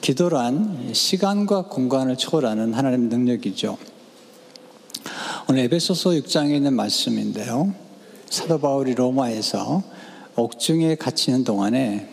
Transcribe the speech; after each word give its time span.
기도란 0.00 0.92
시간과 0.92 1.62
공간을 1.62 2.16
초월하는 2.16 2.74
하나님의 2.74 3.08
능력이죠. 3.08 3.76
오늘 5.48 5.64
에베소서 5.64 6.10
6장에 6.10 6.54
있는 6.54 6.74
말씀인데요. 6.74 7.74
사도 8.30 8.60
바울이 8.60 8.94
로마에서 8.94 9.82
옥중에 10.36 10.96
갇히는 10.96 11.44
동안에 11.44 12.08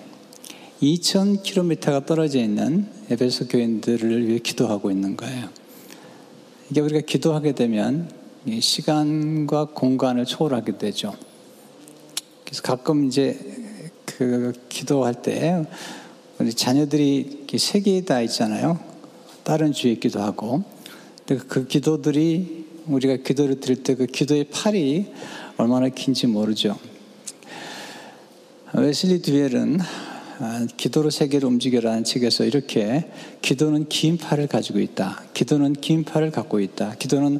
2,000km가 0.81 2.05
떨어져 2.05 2.39
있는 2.39 2.87
에베소 3.09 3.47
교인들을 3.47 4.27
위해 4.27 4.39
기도하고 4.39 4.91
있는 4.91 5.15
거예요. 5.15 5.49
이게 6.69 6.81
우리가 6.81 7.01
기도하게 7.05 7.53
되면 7.53 8.09
시간과 8.59 9.65
공간을 9.65 10.25
초월하게 10.25 10.77
되죠. 10.77 11.13
그래서 12.43 12.61
가끔 12.61 13.05
이제 13.05 13.39
그 14.05 14.53
기도할 14.69 15.21
때 15.21 15.65
우리 16.39 16.51
자녀들이 16.53 17.45
세개다 17.55 18.21
있잖아요. 18.21 18.79
다른 19.43 19.71
주에 19.71 19.95
기도하고. 19.95 20.63
그 21.47 21.67
기도들이 21.67 22.65
우리가 22.87 23.17
기도를 23.17 23.59
드릴 23.59 23.83
때 23.83 23.95
그 23.95 24.07
기도의 24.07 24.45
팔이 24.45 25.05
얼마나 25.57 25.89
긴지 25.89 26.27
모르죠. 26.27 26.77
웨슬리 28.73 29.21
듀엘은 29.21 29.79
아, 30.39 30.65
기도로 30.75 31.11
세계를 31.11 31.47
움직여라는 31.47 32.03
책에서 32.03 32.43
이렇게 32.43 33.09
기도는 33.43 33.87
긴 33.87 34.17
팔을 34.17 34.47
가지고 34.47 34.79
있다. 34.79 35.23
기도는 35.35 35.73
긴 35.73 36.03
팔을 36.03 36.31
갖고 36.31 36.59
있다. 36.59 36.95
기도는 36.97 37.39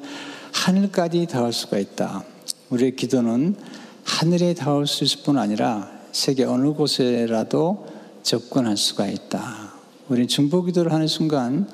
하늘까지 0.52 1.26
닿을 1.26 1.52
수가 1.52 1.80
있다. 1.80 2.24
우리의 2.70 2.96
기도는 2.96 3.56
하늘에 4.04 4.54
닿을 4.54 4.86
수 4.86 5.04
있을 5.04 5.24
뿐 5.24 5.40
아니라 5.40 5.92
세계 6.12 6.44
어느 6.44 6.74
곳에라도 6.74 7.88
접근할 8.24 8.78
수가 8.78 9.08
있다. 9.08 9.74
우리 10.10 10.26
중보 10.28 10.64
기도를 10.64 10.92
하는 10.94 11.08
순간 11.08 11.70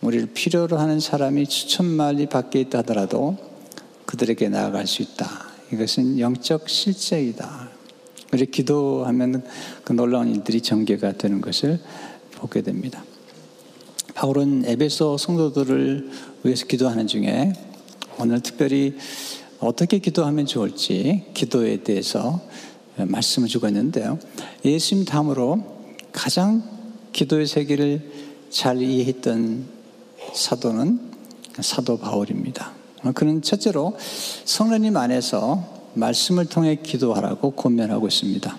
우리를 0.00 0.28
필요로 0.34 0.78
하는 0.78 0.98
사람이 0.98 1.44
수천 1.44 1.86
마리 1.86 2.26
밖에 2.26 2.60
있다 2.60 2.78
하더라도 2.78 3.36
그들에게 4.06 4.48
나아갈 4.48 4.86
수 4.86 5.02
있다. 5.02 5.28
이것은 5.72 6.18
영적 6.18 6.68
실제이다. 6.68 7.70
우리 8.32 8.46
기도하면 8.46 9.44
그 9.84 9.92
놀라운 9.92 10.34
일들이 10.34 10.60
전개가 10.60 11.12
되는 11.12 11.40
것을 11.40 11.78
보게 12.36 12.62
됩니다. 12.62 13.04
바울은 14.14 14.64
에베소 14.66 15.18
성도들을 15.18 16.10
위해서 16.42 16.66
기도하는 16.66 17.06
중에 17.06 17.52
오늘 18.18 18.40
특별히 18.40 18.96
어떻게 19.60 19.98
기도하면 19.98 20.46
좋을지 20.46 21.26
기도에 21.34 21.82
대해서 21.84 22.40
말씀을 22.96 23.48
주고 23.48 23.68
있는데요. 23.68 24.18
예수님 24.64 25.04
다음으로 25.04 25.71
가장 26.12 26.62
기도의 27.12 27.46
세계를 27.46 28.10
잘 28.50 28.80
이해했던 28.80 29.66
사도는 30.34 31.00
사도 31.60 31.98
바울입니다. 31.98 32.72
그는 33.14 33.42
첫째로 33.42 33.96
성령님 34.44 34.96
안에서 34.96 35.82
말씀을 35.94 36.46
통해 36.46 36.76
기도하라고 36.76 37.52
권면하고 37.52 38.06
있습니다. 38.08 38.58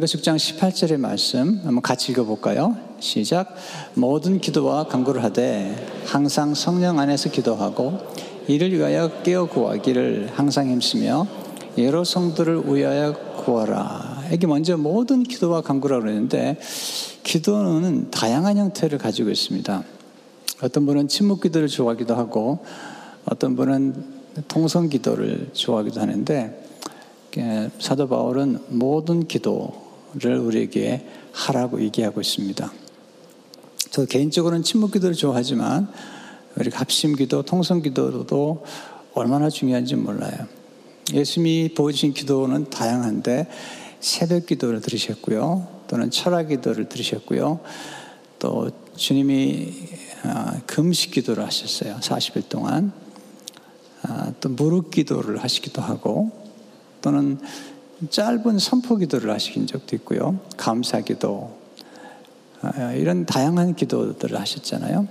베숙장 0.00 0.36
18절의 0.36 0.98
말씀 0.98 1.60
한번 1.64 1.80
같이 1.80 2.12
읽어볼까요? 2.12 2.76
시작. 2.98 3.54
모든 3.94 4.40
기도와 4.40 4.88
간구를 4.88 5.22
하되 5.22 6.02
항상 6.06 6.54
성령 6.54 6.98
안에서 6.98 7.30
기도하고 7.30 8.00
이를 8.48 8.72
위하여 8.72 9.22
깨어 9.22 9.46
구하기를 9.46 10.32
항상 10.34 10.70
힘쓰며 10.70 11.26
여러 11.78 12.04
성도를 12.04 12.62
위하여 12.66 13.12
구하라. 13.44 14.15
이게 14.32 14.46
먼저 14.46 14.76
모든 14.76 15.22
기도와 15.22 15.60
간구라고 15.60 16.02
그러는데 16.02 16.58
기도는 17.22 18.10
다양한 18.10 18.56
형태를 18.56 18.98
가지고 18.98 19.30
있습니다. 19.30 19.84
어떤 20.62 20.86
분은 20.86 21.08
침묵 21.08 21.42
기도를 21.42 21.68
좋아하기도 21.68 22.14
하고 22.14 22.64
어떤 23.24 23.56
분은 23.56 24.16
통성 24.48 24.88
기도를 24.88 25.50
좋아하기도 25.52 26.00
하는데 26.00 26.62
사도 27.78 28.08
바울은 28.08 28.58
모든 28.68 29.26
기도를 29.26 30.38
우리에게 30.38 31.06
하라고 31.32 31.82
얘기하고 31.82 32.20
있습니다. 32.20 32.72
저 33.90 34.04
개인적으로는 34.04 34.62
침묵 34.62 34.92
기도를 34.92 35.14
좋아하지만 35.14 35.88
우리 36.58 36.70
합심 36.70 37.16
기도, 37.16 37.42
통성 37.42 37.82
기도도 37.82 38.64
얼마나 39.14 39.50
중요한지 39.50 39.96
몰라요. 39.96 40.46
예수님이 41.12 41.74
보여주신 41.74 42.14
기도는 42.14 42.70
다양한데 42.70 43.48
새벽 44.00 44.46
기도를 44.46 44.80
들으셨고요. 44.80 45.84
또는 45.88 46.10
철학 46.10 46.48
기도를 46.48 46.88
들으셨고요. 46.88 47.60
또 48.38 48.70
주님이 48.96 49.72
아, 50.22 50.60
금식 50.66 51.12
기도를 51.12 51.44
하셨어요. 51.44 51.96
40일 52.00 52.48
동안. 52.48 52.92
아, 54.02 54.32
또 54.40 54.48
무릎 54.48 54.90
기도를 54.90 55.42
하시기도 55.42 55.82
하고 55.82 56.30
또는 57.02 57.38
짧은 58.10 58.58
선포 58.58 58.96
기도를 58.96 59.30
하신 59.32 59.66
적도 59.66 59.96
있고요. 59.96 60.38
감사 60.56 61.00
기도. 61.00 61.58
아, 62.60 62.92
이런 62.92 63.26
다양한 63.26 63.74
기도들을 63.74 64.38
하셨잖아요. 64.38 65.06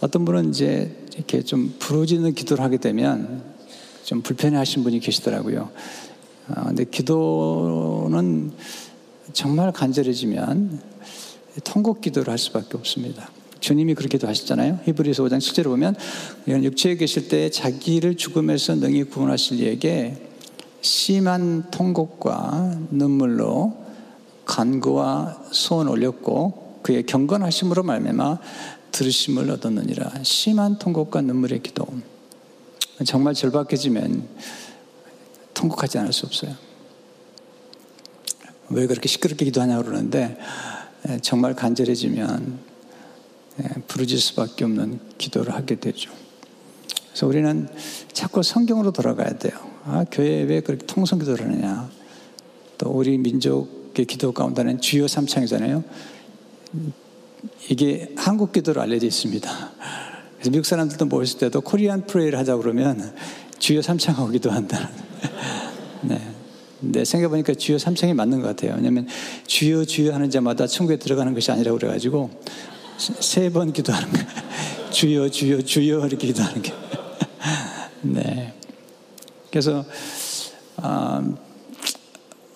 어떤 0.00 0.24
분은 0.24 0.50
이제 0.50 0.94
이렇게 1.14 1.42
좀 1.42 1.74
부러지는 1.78 2.34
기도를 2.34 2.62
하게 2.62 2.76
되면 2.76 3.42
좀 4.04 4.22
불편해 4.22 4.56
하신 4.56 4.84
분이 4.84 5.00
계시더라고요. 5.00 5.70
아, 6.54 6.64
근데 6.64 6.84
기도는 6.84 8.52
정말 9.32 9.72
간절해지면 9.72 10.80
통곡 11.64 12.00
기도를 12.00 12.30
할 12.30 12.38
수밖에 12.38 12.76
없습니다. 12.76 13.30
주님이 13.60 13.94
그렇게도 13.94 14.28
하셨잖아요. 14.28 14.80
히브리서 14.84 15.24
5장 15.24 15.38
7절에 15.38 15.64
보면 15.64 15.96
육체에 16.46 16.96
계실 16.96 17.28
때 17.28 17.50
자기를 17.50 18.16
죽음에서 18.16 18.76
능히 18.76 19.04
구원하실 19.04 19.60
이에게 19.60 20.16
심한 20.80 21.70
통곡과 21.70 22.78
눈물로 22.90 23.76
간구와 24.44 25.42
소원 25.50 25.88
올렸고 25.88 26.80
그의 26.82 27.04
경건하심으로 27.04 27.82
말미암아 27.82 28.38
들으심을 28.92 29.50
얻었느니라. 29.50 30.22
심한 30.22 30.78
통곡과 30.78 31.20
눈물의 31.20 31.62
기도. 31.62 31.86
정말 33.04 33.34
절박해지면 33.34 34.26
통곡하지 35.58 35.98
않을 35.98 36.12
수 36.12 36.24
없어요. 36.24 36.54
왜 38.68 38.86
그렇게 38.86 39.08
시끄럽게 39.08 39.44
기도하냐고 39.44 39.82
그러는데 39.82 40.38
정말 41.20 41.54
간절해지면 41.54 42.58
부르질 43.88 44.20
수밖에 44.20 44.64
없는 44.64 45.00
기도를 45.18 45.52
하게 45.52 45.74
되죠. 45.80 46.12
그래서 47.08 47.26
우리는 47.26 47.68
자꾸 48.12 48.44
성경으로 48.44 48.92
돌아가야 48.92 49.36
돼요. 49.38 49.58
아, 49.84 50.04
교회에 50.08 50.42
왜 50.42 50.60
그렇게 50.60 50.86
통성 50.86 51.18
기도를 51.18 51.46
하느냐. 51.46 51.90
또 52.76 52.90
우리 52.90 53.18
민족의 53.18 54.04
기도 54.04 54.30
가운데는 54.30 54.80
주요 54.80 55.08
삼창이잖아요. 55.08 55.82
이게 57.68 58.14
한국 58.16 58.52
기도로 58.52 58.80
알려져 58.80 59.06
있습니다. 59.06 59.50
그래서 60.34 60.50
미국 60.50 60.66
사람들도 60.66 61.06
모였을 61.06 61.40
때도 61.40 61.62
코리안 61.62 62.06
프레이를 62.06 62.38
하자 62.38 62.56
그러면 62.58 63.16
주요 63.58 63.82
삼창하고 63.82 64.30
기도한다. 64.30 65.07
네. 66.02 66.20
근데 66.80 67.04
생각해보니까 67.04 67.54
주요 67.54 67.76
삼창이 67.78 68.14
맞는 68.14 68.40
것 68.40 68.48
같아요. 68.48 68.74
왜냐면 68.76 69.06
주요 69.46 69.84
주요 69.84 70.14
하는 70.14 70.30
자마다 70.30 70.66
천국에 70.66 70.96
들어가는 70.98 71.34
것이 71.34 71.50
아니라 71.50 71.72
그래가지고 71.72 72.30
세 72.98 73.50
번 73.50 73.72
기도하는 73.72 74.12
거 74.12 74.18
주여 74.90 75.28
주여 75.28 75.62
주여 75.62 76.06
이렇게 76.06 76.28
기도하는 76.28 76.62
게. 76.62 76.72
네. 78.02 78.54
그래서 79.50 79.84
어, 80.76 81.36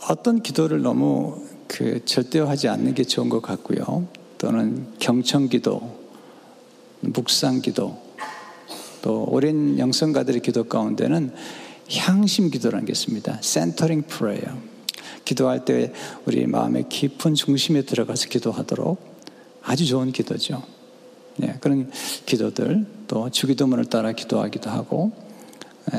어떤 0.09 0.43
기도를 0.43 0.83
너무 0.83 1.43
그 1.67 2.05
절대화하지 2.05 2.69
않는 2.69 2.95
게 2.95 3.03
좋은 3.05 3.29
것 3.29 3.41
같고요. 3.41 4.07
또는 4.39 4.87
경청기도, 4.99 5.99
묵상기도, 7.01 7.97
또 9.03 9.25
오랜 9.29 9.79
영성가들의 9.79 10.43
기도 10.43 10.65
가운데는 10.65 11.33
향심 11.91 12.51
기도라는 12.51 12.87
게 12.87 12.93
있습니다. 12.93 13.39
센터링 13.41 14.03
프레이어. 14.03 14.73
기도할 15.25 15.65
때 15.65 15.93
우리 16.27 16.47
마음의 16.47 16.89
깊은 16.89 17.35
중심에 17.35 17.83
들어가서 17.83 18.29
기도하도록 18.29 18.99
아주 19.63 19.87
좋은 19.87 20.13
기도죠. 20.13 20.63
네, 21.37 21.57
그런 21.61 21.91
기도들 22.27 22.87
또 23.07 23.31
주기도문을 23.31 23.87
따라 23.87 24.13
기도하기도 24.13 24.69
하고 24.71 25.13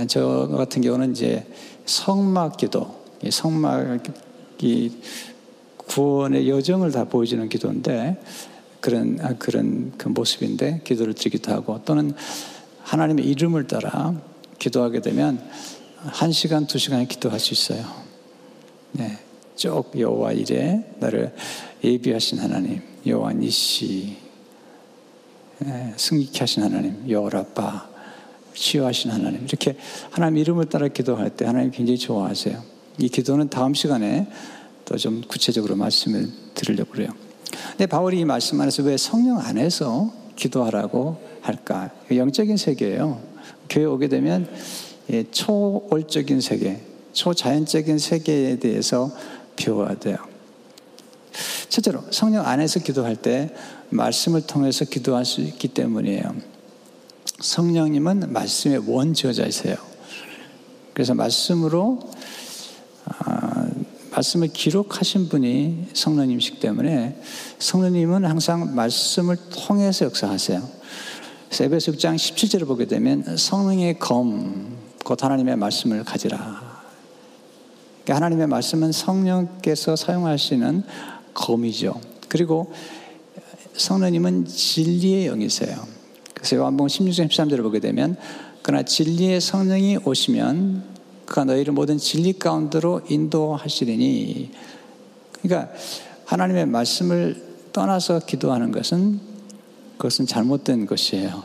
저 0.07 0.47
같은 0.51 0.81
경우는 0.81 1.11
이제 1.11 1.45
성막 1.85 2.57
기도, 2.57 3.03
성막이 3.29 4.91
구원의 5.77 6.49
여정을 6.49 6.91
다 6.91 7.05
보여주는 7.05 7.47
기도인데 7.49 8.21
그런 8.79 9.17
아, 9.21 9.33
그런 9.37 9.93
그 9.97 10.09
모습인데 10.09 10.81
기도를 10.83 11.13
드리기도 11.13 11.51
하고 11.51 11.81
또는 11.85 12.13
하나님의 12.81 13.25
이름을 13.25 13.67
따라 13.67 14.13
기도하게 14.59 15.01
되면 15.01 15.41
한 15.97 16.31
시간 16.31 16.67
두 16.67 16.77
시간 16.77 17.07
기도할 17.07 17.39
수 17.39 17.53
있어요. 17.53 17.85
네, 18.91 19.17
쭉 19.55 19.91
여호와 19.97 20.33
이래 20.33 20.83
나를 20.99 21.35
예비하신 21.83 22.39
하나님. 22.39 22.81
여호와 23.05 23.33
니시 23.33 24.17
예, 25.65 25.93
승리케 25.95 26.39
하신 26.39 26.63
하나님 26.63 27.09
여호라빠 27.09 27.89
치유하신 28.53 29.11
하나님 29.11 29.43
이렇게 29.45 29.75
하나님 30.09 30.37
이름을 30.39 30.65
따라 30.69 30.87
기도할 30.87 31.29
때 31.29 31.45
하나님 31.45 31.71
굉장히 31.71 31.97
좋아하세요. 31.97 32.61
이 32.99 33.09
기도는 33.09 33.49
다음 33.49 33.73
시간에 33.73 34.27
또 34.85 34.97
좀 34.97 35.21
구체적으로 35.27 35.75
말씀을 35.75 36.29
드리려고 36.53 36.91
그래요. 36.91 37.09
근데 37.71 37.85
바울이 37.85 38.19
이 38.19 38.25
말씀 38.25 38.59
안에서 38.59 38.83
왜 38.83 38.97
성령 38.97 39.39
안에서 39.39 40.11
기도하라고 40.35 41.17
할까? 41.43 41.91
영적인 42.09 42.57
세계예요. 42.57 43.21
교회 43.69 43.85
오게 43.85 44.07
되면 44.07 44.49
초월적인 45.31 46.39
세계, 46.41 46.81
초자연적인 47.11 47.99
세계에 47.99 48.57
대해서 48.57 49.11
배워야 49.57 49.93
돼요. 49.95 50.17
첫째로 51.67 52.03
성령 52.11 52.45
안에서 52.45 52.79
기도할 52.79 53.17
때 53.17 53.53
말씀을 53.89 54.47
통해서 54.47 54.85
기도할 54.85 55.25
수 55.25 55.41
있기 55.41 55.67
때문이에요. 55.67 56.35
성령님은 57.39 58.31
말씀의 58.31 58.83
원저자이세요. 58.87 59.75
그래서 60.93 61.13
말씀으로 61.13 61.99
아, 63.05 63.67
말씀을 64.11 64.47
기록하신 64.47 65.27
분이 65.27 65.87
성령님이시기 65.93 66.59
때문에 66.59 67.19
성령님은 67.59 68.25
항상 68.25 68.75
말씀을 68.75 69.35
통해서 69.51 70.05
역사하세요. 70.05 70.82
에베소 71.61 71.91
6장 71.93 72.15
17절을 72.15 72.65
보게 72.65 72.85
되면 72.85 73.37
성령의 73.37 73.99
검, 73.99 74.75
곧 75.03 75.23
하나님의 75.23 75.55
말씀을 75.55 76.03
가지라. 76.03 76.37
그러니까 78.03 78.15
하나님의 78.15 78.47
말씀은 78.47 78.91
성령께서 78.91 79.95
사용하시는 79.95 80.83
검이죠. 81.33 81.99
그리고 82.27 82.73
성령님은 83.75 84.45
진리의 84.45 85.27
영이세요. 85.27 85.85
그래서 86.33 86.55
요한복음 86.55 86.87
16장 86.87 87.29
13절을 87.29 87.61
보게 87.61 87.79
되면 87.79 88.17
그러나 88.61 88.83
진리의 88.83 89.39
성령이 89.39 89.99
오시면 90.05 90.83
그가 91.25 91.45
너희를 91.45 91.73
모든 91.73 91.97
진리 91.97 92.33
가운데로 92.33 93.01
인도하시리니 93.09 94.51
그러니까 95.41 95.71
하나님의 96.25 96.65
말씀을 96.65 97.43
떠나서 97.73 98.19
기도하는 98.19 98.71
것은 98.71 99.32
그것은 100.03 100.27
잘못된 100.27 100.85
것이에요. 100.85 101.43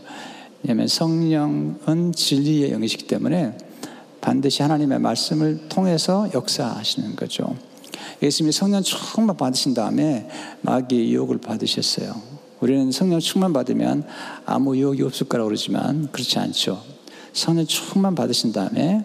왜냐하면 0.63 0.89
성령은 0.89 2.13
진리의 2.13 2.73
영이시기 2.73 3.07
때문에 3.07 3.57
반드시 4.21 4.63
하나님의 4.63 4.99
말씀을 4.99 5.69
통해서 5.69 6.29
역사하시는 6.35 7.15
거죠. 7.15 7.57
예수님이 8.21 8.51
성령 8.51 8.83
충만 8.83 9.37
받으신 9.37 9.75
다음에 9.75 10.29
마귀의 10.63 11.13
유혹을 11.13 11.39
받으셨어요. 11.39 12.21
우리는 12.59 12.91
성령 12.91 13.21
충만 13.21 13.53
받으면 13.53 14.05
아무 14.45 14.77
유혹이 14.77 15.05
없을 15.05 15.29
거라고 15.29 15.51
그러지만 15.51 16.11
그렇지 16.11 16.41
않죠. 16.41 16.83
성령 17.33 17.65
충만 17.65 18.17
받으신 18.17 18.51
다음에 18.51 19.05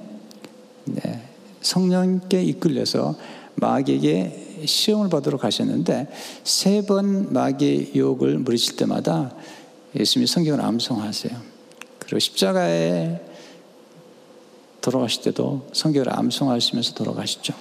네, 0.85 1.21
성령께 1.61 2.43
이끌려서 2.43 3.15
마귀에게 3.57 4.42
시험을 4.65 5.09
받으러 5.09 5.37
가셨는데 5.37 6.07
세 6.43 6.81
번 6.83 7.31
마귀의 7.33 7.91
유혹을 7.95 8.39
물으실 8.39 8.75
때마다 8.75 9.33
예수님이 9.95 10.27
성경을 10.27 10.61
암송하세요. 10.61 11.39
그리고 11.99 12.19
십자가에 12.19 13.21
돌아가실 14.81 15.21
때도 15.23 15.67
성경을 15.71 16.13
암송하시면서 16.17 16.93
돌아가시죠. 16.95 17.53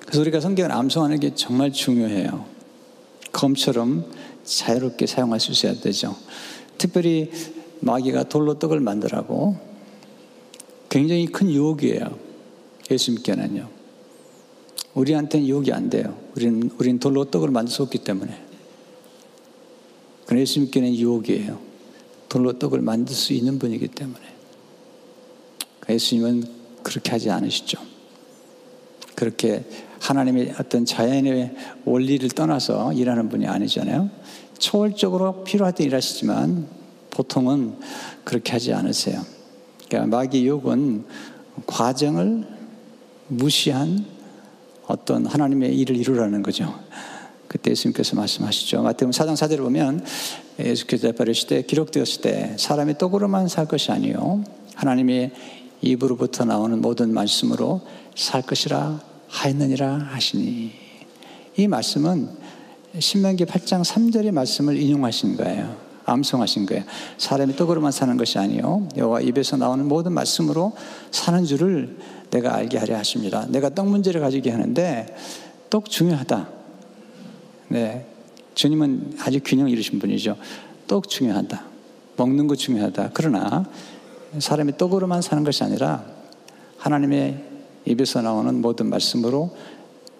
그래서 0.00 0.20
우리가 0.20 0.40
성경을 0.40 0.70
암송하는 0.72 1.20
게 1.20 1.34
정말 1.34 1.72
중요해요. 1.72 2.44
검처럼 3.32 4.04
자유롭게 4.44 5.06
사용할 5.06 5.40
수 5.40 5.52
있어야 5.52 5.74
되죠. 5.80 6.14
특별히 6.76 7.30
마귀가 7.80 8.24
돌로 8.24 8.58
떡을 8.58 8.80
만들라고 8.80 9.56
굉장히 10.90 11.26
큰 11.26 11.50
유혹이에요. 11.50 12.18
예수님께는요. 12.90 13.73
우리한테는 14.94 15.46
유혹이 15.46 15.72
안 15.72 15.90
돼요. 15.90 16.16
우리는, 16.34 16.70
우리는 16.78 16.98
돌로 16.98 17.24
떡을 17.24 17.50
만들 17.50 17.72
수 17.72 17.82
없기 17.82 17.98
때문에. 17.98 18.40
그러나 20.26 20.40
예수님께는 20.42 20.94
유혹이에요. 20.94 21.58
돌로 22.28 22.58
떡을 22.58 22.80
만들 22.80 23.14
수 23.14 23.32
있는 23.32 23.58
분이기 23.58 23.88
때문에. 23.88 24.20
그러니까 25.80 25.94
예수님은 25.94 26.44
그렇게 26.82 27.10
하지 27.10 27.30
않으시죠. 27.30 27.78
그렇게 29.14 29.64
하나님의 30.00 30.54
어떤 30.58 30.84
자연의 30.84 31.54
원리를 31.84 32.28
떠나서 32.30 32.92
일하는 32.92 33.28
분이 33.28 33.46
아니잖아요. 33.46 34.10
초월적으로 34.58 35.44
필요할 35.44 35.74
때 35.74 35.84
일하시지만 35.84 36.66
보통은 37.10 37.74
그렇게 38.24 38.52
하지 38.52 38.72
않으세요. 38.72 39.24
그러니까 39.88 40.16
마귀 40.16 40.46
욕은 40.46 41.04
과정을 41.66 42.46
무시한 43.28 44.04
어떤 44.86 45.26
하나님의 45.26 45.76
일을 45.78 45.96
이루라는 45.96 46.42
거죠. 46.42 46.74
그때 47.48 47.70
예수님께서 47.70 48.16
말씀하시죠. 48.16 48.82
마태복음 48.82 49.10
4장 49.12 49.34
4절을 49.34 49.58
보면 49.58 50.04
예수께서 50.58 51.12
버리실 51.12 51.48
때 51.48 51.62
기록되었을 51.62 52.20
때 52.20 52.56
사람이 52.58 52.98
떡으로만 52.98 53.48
살 53.48 53.66
것이 53.66 53.92
아니요 53.92 54.42
하나님의 54.74 55.30
입으로부터 55.80 56.44
나오는 56.44 56.80
모든 56.80 57.12
말씀으로 57.12 57.82
살 58.16 58.42
것이라 58.42 59.00
하였느니라 59.28 59.94
하시니 59.94 60.72
이 61.56 61.68
말씀은 61.68 62.28
신명기 62.98 63.44
8장 63.44 63.84
3절의 63.84 64.32
말씀을 64.32 64.76
인용하신 64.76 65.36
거예요. 65.36 65.76
암송하신 66.06 66.66
거예요. 66.66 66.84
사람이 67.18 67.56
떡으로만 67.56 67.92
사는 67.92 68.16
것이 68.16 68.38
아니요 68.38 68.88
여호와 68.96 69.20
입에서 69.20 69.56
나오는 69.56 69.86
모든 69.86 70.12
말씀으로 70.12 70.72
사는 71.10 71.44
줄을 71.44 71.96
내가 72.34 72.56
알게 72.56 72.78
하려 72.78 72.96
하십니다. 72.96 73.46
내가 73.48 73.70
떡 73.70 73.86
문제를 73.86 74.20
가지게 74.20 74.50
하는데 74.50 75.06
떡 75.70 75.88
중요하다. 75.88 76.48
네. 77.68 78.06
주님은 78.54 79.18
아주 79.20 79.40
균형 79.44 79.70
이루신 79.70 80.00
분이죠. 80.00 80.36
떡 80.88 81.08
중요하다. 81.08 81.64
먹는 82.16 82.48
거 82.48 82.56
중요하다. 82.56 83.10
그러나 83.14 83.64
사람이 84.38 84.76
떡으로만 84.76 85.22
사는 85.22 85.44
것이 85.44 85.62
아니라 85.62 86.04
하나님의 86.78 87.42
입에서 87.84 88.20
나오는 88.20 88.60
모든 88.60 88.90
말씀으로 88.90 89.56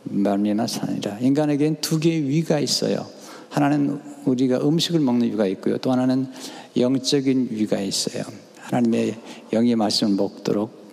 말미암아 0.05 0.69
사니라. 0.69 1.19
인간에겐 1.19 1.81
두 1.81 1.99
개의 1.99 2.29
위가 2.29 2.61
있어요. 2.61 3.07
하나는 3.49 4.01
우리가 4.25 4.59
음식을 4.59 5.01
먹는 5.01 5.33
위가 5.33 5.47
있고요. 5.47 5.79
또 5.79 5.91
하나는 5.91 6.29
영적인 6.77 7.49
위가 7.51 7.81
있어요. 7.81 8.23
하나님의 8.61 9.17
영의 9.53 9.75
말씀을 9.75 10.15
먹도록 10.15 10.84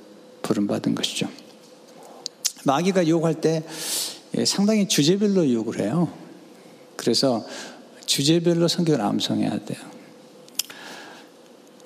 부름받은 0.42 0.96
것이죠. 0.96 1.28
마귀가 2.66 3.08
유혹할 3.08 3.36
때 3.36 3.64
상당히 4.46 4.88
주제별로 4.88 5.46
유혹을 5.48 5.80
해요. 5.80 6.10
그래서 6.96 7.46
주제별로 8.06 8.68
성경을 8.68 9.02
암송해야 9.02 9.66
돼요. 9.66 9.80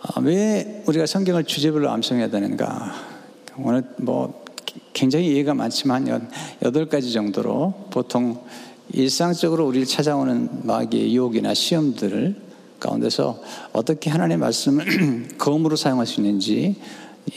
아, 0.02 0.20
왜 0.22 0.84
우리가 0.86 1.06
성경을 1.06 1.46
주제별로 1.46 1.90
암송해야 1.90 2.30
되는가? 2.30 2.94
오늘 3.58 3.84
뭐 3.98 4.44
굉장히 4.94 5.36
예가 5.36 5.54
많지만 5.54 6.30
여덟 6.62 6.88
가지 6.88 7.12
정도로 7.12 7.88
보통 7.92 8.44
일상적으로 8.92 9.66
우리를 9.66 9.86
찾아오는 9.88 10.68
마귀의 10.68 11.16
유혹이나 11.16 11.54
시험들 11.54 12.36
가운데서 12.80 13.42
어떻게 13.74 14.10
하나님의 14.10 14.38
말씀을 14.38 15.28
검으로 15.38 15.76
사용할 15.76 16.06
수 16.06 16.20
있는지 16.20 16.76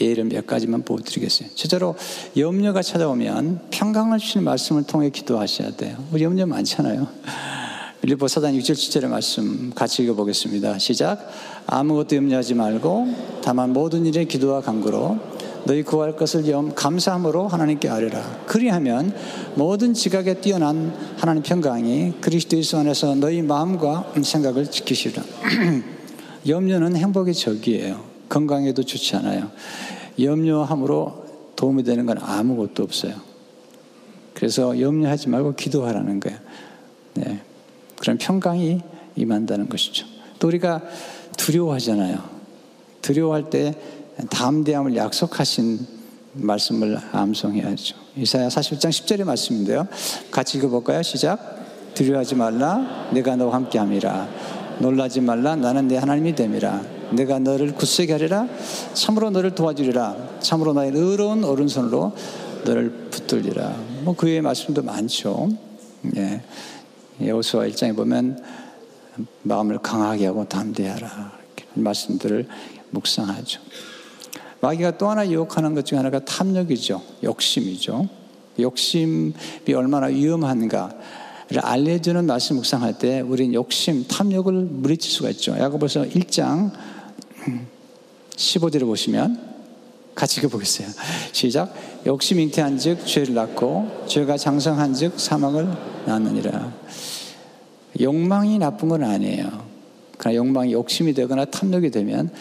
예를 0.00 0.24
몇 0.24 0.46
가지만 0.46 0.82
보여드리겠어요. 0.82 1.48
첫째로 1.54 1.96
염려가 2.36 2.82
찾아오면 2.82 3.68
평강을 3.70 4.18
주시는 4.18 4.44
말씀을 4.44 4.84
통해 4.84 5.10
기도하셔야 5.10 5.72
돼요. 5.72 5.96
우리 6.12 6.24
염려 6.24 6.46
많잖아요. 6.46 7.08
빌리보 8.00 8.28
사단 8.28 8.54
6절 8.54 8.72
7절의 8.72 9.08
말씀 9.08 9.72
같이 9.74 10.02
읽어보겠습니다. 10.04 10.78
시작. 10.78 11.28
아무것도 11.66 12.16
염려하지 12.16 12.54
말고 12.54 13.08
다만 13.42 13.72
모든 13.72 14.06
일에 14.06 14.24
기도와 14.24 14.60
간구로 14.60 15.18
너희 15.64 15.82
구할 15.82 16.16
것을 16.16 16.48
염 16.48 16.74
감사함으로 16.74 17.48
하나님께 17.48 17.88
아뢰라. 17.88 18.44
그리하면 18.46 19.14
모든 19.56 19.92
지각에 19.92 20.40
뛰어난 20.40 20.94
하나님 21.18 21.42
평강이 21.42 22.14
그리스도 22.20 22.56
예수 22.56 22.78
안에서 22.78 23.14
너희 23.16 23.42
마음과 23.42 24.14
생각을 24.22 24.70
지키시라. 24.70 25.22
염려는 26.48 26.96
행복의 26.96 27.34
적이에요. 27.34 28.07
건강에도 28.28 28.82
좋지 28.82 29.16
않아요. 29.16 29.50
염려함으로 30.20 31.26
도움이 31.56 31.82
되는 31.82 32.06
건 32.06 32.18
아무것도 32.20 32.82
없어요. 32.82 33.14
그래서 34.34 34.78
염려하지 34.78 35.28
말고 35.28 35.54
기도하라는 35.54 36.20
거예요. 36.20 36.38
네. 37.14 37.40
그런 37.96 38.18
평강이 38.18 38.80
임한다는 39.16 39.68
것이죠. 39.68 40.06
또 40.38 40.46
우리가 40.48 40.82
두려워하잖아요. 41.36 42.22
두려워할 43.02 43.50
때 43.50 43.74
담대함을 44.30 44.96
약속하신 44.96 45.78
말씀을 46.34 46.98
암송해야죠. 47.12 47.96
이사야 48.16 48.48
41장 48.48 48.90
10절의 48.90 49.24
말씀인데요. 49.24 49.88
같이 50.30 50.58
읽어볼까요? 50.58 51.02
시작. 51.02 51.58
두려워하지 51.94 52.36
말라 52.36 53.08
내가 53.12 53.34
너와 53.34 53.54
함께함이라 53.54 54.28
놀라지 54.78 55.20
말라 55.20 55.56
나는 55.56 55.88
내 55.88 55.96
하나님이 55.96 56.34
됨이라 56.36 56.97
내가 57.12 57.38
너를 57.38 57.74
굳세게 57.74 58.12
하리라. 58.12 58.46
참으로 58.94 59.30
너를 59.30 59.54
도와주리라. 59.54 60.40
참으로 60.40 60.72
나의 60.72 60.92
의로운 60.94 61.44
오른손으로 61.44 62.12
너를 62.64 62.90
붙들리라. 63.10 63.76
뭐그 64.04 64.26
외의 64.26 64.42
말씀도 64.42 64.82
많죠. 64.82 65.48
예. 66.16 66.42
여호수아 67.24 67.66
1장에 67.66 67.96
보면 67.96 68.42
마음을 69.42 69.78
강하게 69.78 70.26
하고 70.26 70.46
담대하라. 70.48 71.32
말씀들을 71.74 72.46
묵상하죠. 72.90 73.60
마귀가 74.60 74.98
또 74.98 75.08
하나 75.08 75.28
유혹하는 75.28 75.74
것 75.74 75.84
중 75.84 75.98
하나가 75.98 76.18
탐욕이죠. 76.24 77.02
욕심이죠. 77.24 78.08
욕심이 78.58 79.32
얼마나 79.74 80.06
위험한가. 80.06 80.90
를 81.50 81.64
알려주는 81.64 82.26
말씀 82.26 82.56
묵상할 82.56 82.98
때 82.98 83.20
우리는 83.20 83.54
욕심, 83.54 84.06
탐욕을 84.06 84.52
물리칠 84.52 85.10
수가 85.10 85.30
있죠. 85.30 85.56
야고보서 85.58 86.02
1장 86.02 86.70
15절을 88.36 88.80
보시면 88.82 89.48
같이 90.14 90.40
읽어보겠어요. 90.40 90.88
시작. 91.32 91.72
욕심 92.06 92.40
잉태한 92.40 92.78
즉 92.78 93.06
죄를 93.06 93.34
낳고 93.34 94.06
죄가 94.08 94.36
장성한 94.36 94.94
즉 94.94 95.18
사망을 95.18 95.68
낳느니라. 96.06 96.72
욕망이 98.00 98.58
나쁜 98.58 98.88
건 98.88 99.04
아니에요. 99.04 99.68
그러나 100.16 100.36
욕망이 100.36 100.72
욕심이 100.72 101.14
되거나 101.14 101.44
탐욕이 101.44 101.90
되면 101.90 102.32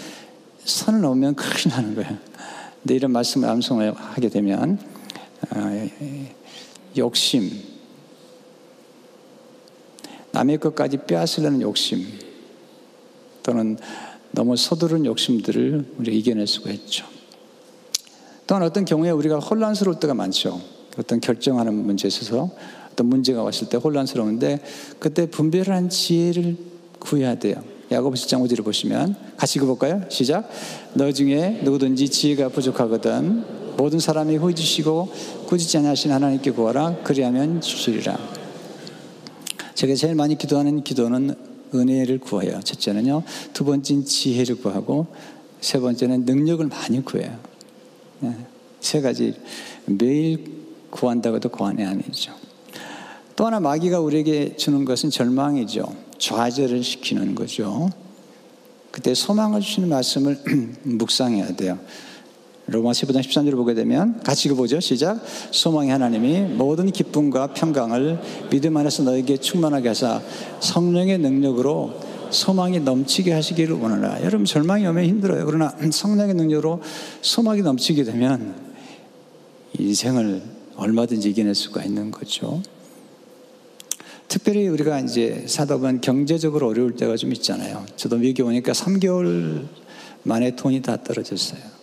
선을 0.66 1.02
넘으면 1.02 1.36
큰일 1.36 1.70
나는 1.70 1.96
거예요. 1.96 2.18
근데 2.82 2.96
이런 2.96 3.12
말씀을 3.12 3.48
암송을 3.50 3.94
하게 3.94 4.30
되면 4.30 4.80
어, 5.56 5.90
욕심, 6.98 7.52
남의 10.32 10.58
것까지 10.58 10.98
빼앗으려는 11.06 11.62
욕심 11.62 12.06
또는 13.44 13.78
너무 14.38 14.56
서두른 14.56 15.08
욕심들을 15.08 15.84
우리가 15.98 16.16
이겨낼 16.16 16.46
수가 16.46 16.70
있죠. 16.70 17.08
또한 18.46 18.62
어떤 18.62 18.86
경우에 18.86 19.10
우리가 19.10 19.40
혼란스러울 19.40 20.00
때가 20.00 20.14
많죠. 20.14 20.62
어떤 20.96 21.20
결정하는 21.20 21.74
문제에 21.74 22.08
있어서 22.08 22.52
어떤 22.92 23.08
문제가 23.08 23.42
왔을 23.42 23.68
때 23.68 23.78
혼란스러운데 23.78 24.62
그때 25.00 25.26
분별한 25.26 25.90
지혜를 25.90 26.56
구해야 27.00 27.34
돼요. 27.34 27.64
야고보서 27.90 28.28
장 28.28 28.44
5절을 28.44 28.64
보시면 28.64 29.16
같이 29.38 29.58
읽어볼까요? 29.58 30.04
시작. 30.10 30.48
너 30.94 31.12
중에 31.12 31.62
누구든지 31.64 32.08
지혜가 32.08 32.50
부족하거든 32.50 33.76
모든 33.76 33.98
사람이 33.98 34.38
후지시고 34.38 35.12
꾸짖지 35.48 35.80
않으신 35.80 36.12
하나님께 36.12 36.52
구하라 36.52 36.98
그리하면 37.04 37.60
주시리라. 37.60 38.20
제가 39.74 39.96
제일 39.96 40.14
많이 40.14 40.38
기도하는 40.38 40.84
기도는 40.84 41.47
은혜를 41.74 42.20
구해요. 42.20 42.60
첫째는요. 42.64 43.24
두 43.54 43.66
번째는 43.66 44.06
지혜를 44.06 44.58
구하고 44.58 45.08
세 45.62 45.80
번째는 45.80 46.26
능력을 46.26 46.66
많이 46.68 47.04
구해요. 47.04 47.38
네. 48.20 48.36
세 48.80 49.02
가지 49.02 49.34
매일 49.86 50.44
구한다고 50.90 51.38
해도 51.38 51.50
과언이 51.50 51.84
아니죠. 51.84 52.34
또 53.36 53.46
하나 53.46 53.60
마귀가 53.60 54.00
우리에게 54.00 54.56
주는 54.56 54.86
것은 54.86 55.10
절망이죠. 55.10 55.84
좌절을 56.18 56.84
시키는 56.84 57.36
거죠. 57.36 57.90
그때 58.92 59.14
소망을 59.14 59.62
주시는 59.62 59.90
말씀을 59.90 60.40
묵상해야 60.84 61.56
돼요. 61.56 61.78
로마 62.70 62.92
15장 62.92 63.22
13절을 63.22 63.56
보게 63.56 63.74
되면 63.74 64.20
같이 64.24 64.50
읽어보죠. 64.50 64.82
시작. 64.82 65.24
소망의 65.52 65.92
하나님이 65.92 66.42
모든 66.42 66.92
기쁨과 66.92 67.54
평강을 67.54 68.20
믿음 68.50 68.76
안에서 68.76 69.04
너에게 69.04 69.38
충만하게 69.38 69.88
하사 69.88 70.22
성령의 70.60 71.18
능력으로 71.20 71.94
소망이 72.30 72.82
넘치게 72.82 73.32
하시기를 73.32 73.74
원하라. 73.76 74.22
여러분 74.22 74.44
절망이 74.44 74.86
오면 74.86 75.06
힘들어요. 75.06 75.46
그러나 75.46 75.74
성령의 75.90 76.36
능력으로 76.36 76.82
소망이 77.22 77.62
넘치게 77.62 78.04
되면 78.04 78.54
인생을 79.80 80.42
얼마든지 80.76 81.30
이겨낼 81.30 81.56
수가 81.56 81.86
있는 81.86 82.12
거죠. 82.12 82.62
특별히 84.28 84.68
우리가 84.68 85.00
이제 85.00 85.46
사다 85.48 85.78
보면 85.78 86.02
경제적으로 86.02 86.68
어려울 86.68 86.98
때가 86.98 87.16
좀 87.16 87.32
있잖아요. 87.32 87.86
저도 87.96 88.18
미국에 88.18 88.44
오니까 88.44 88.74
3개월 88.74 89.68
만에 90.24 90.58
돈이 90.58 90.82
다 90.82 91.02
떨어졌어요. 91.02 91.77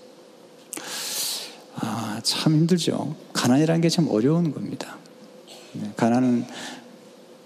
아, 2.24 2.26
참 2.26 2.54
힘들죠. 2.54 3.14
가난이라는 3.34 3.82
게 3.82 3.88
참 3.90 4.08
어려운 4.08 4.52
겁니다. 4.52 4.96
네, 5.72 5.92
가난은 5.96 6.46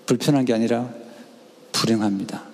불편한 0.06 0.44
게 0.44 0.54
아니라 0.54 0.88
불행합니다. 1.72 2.44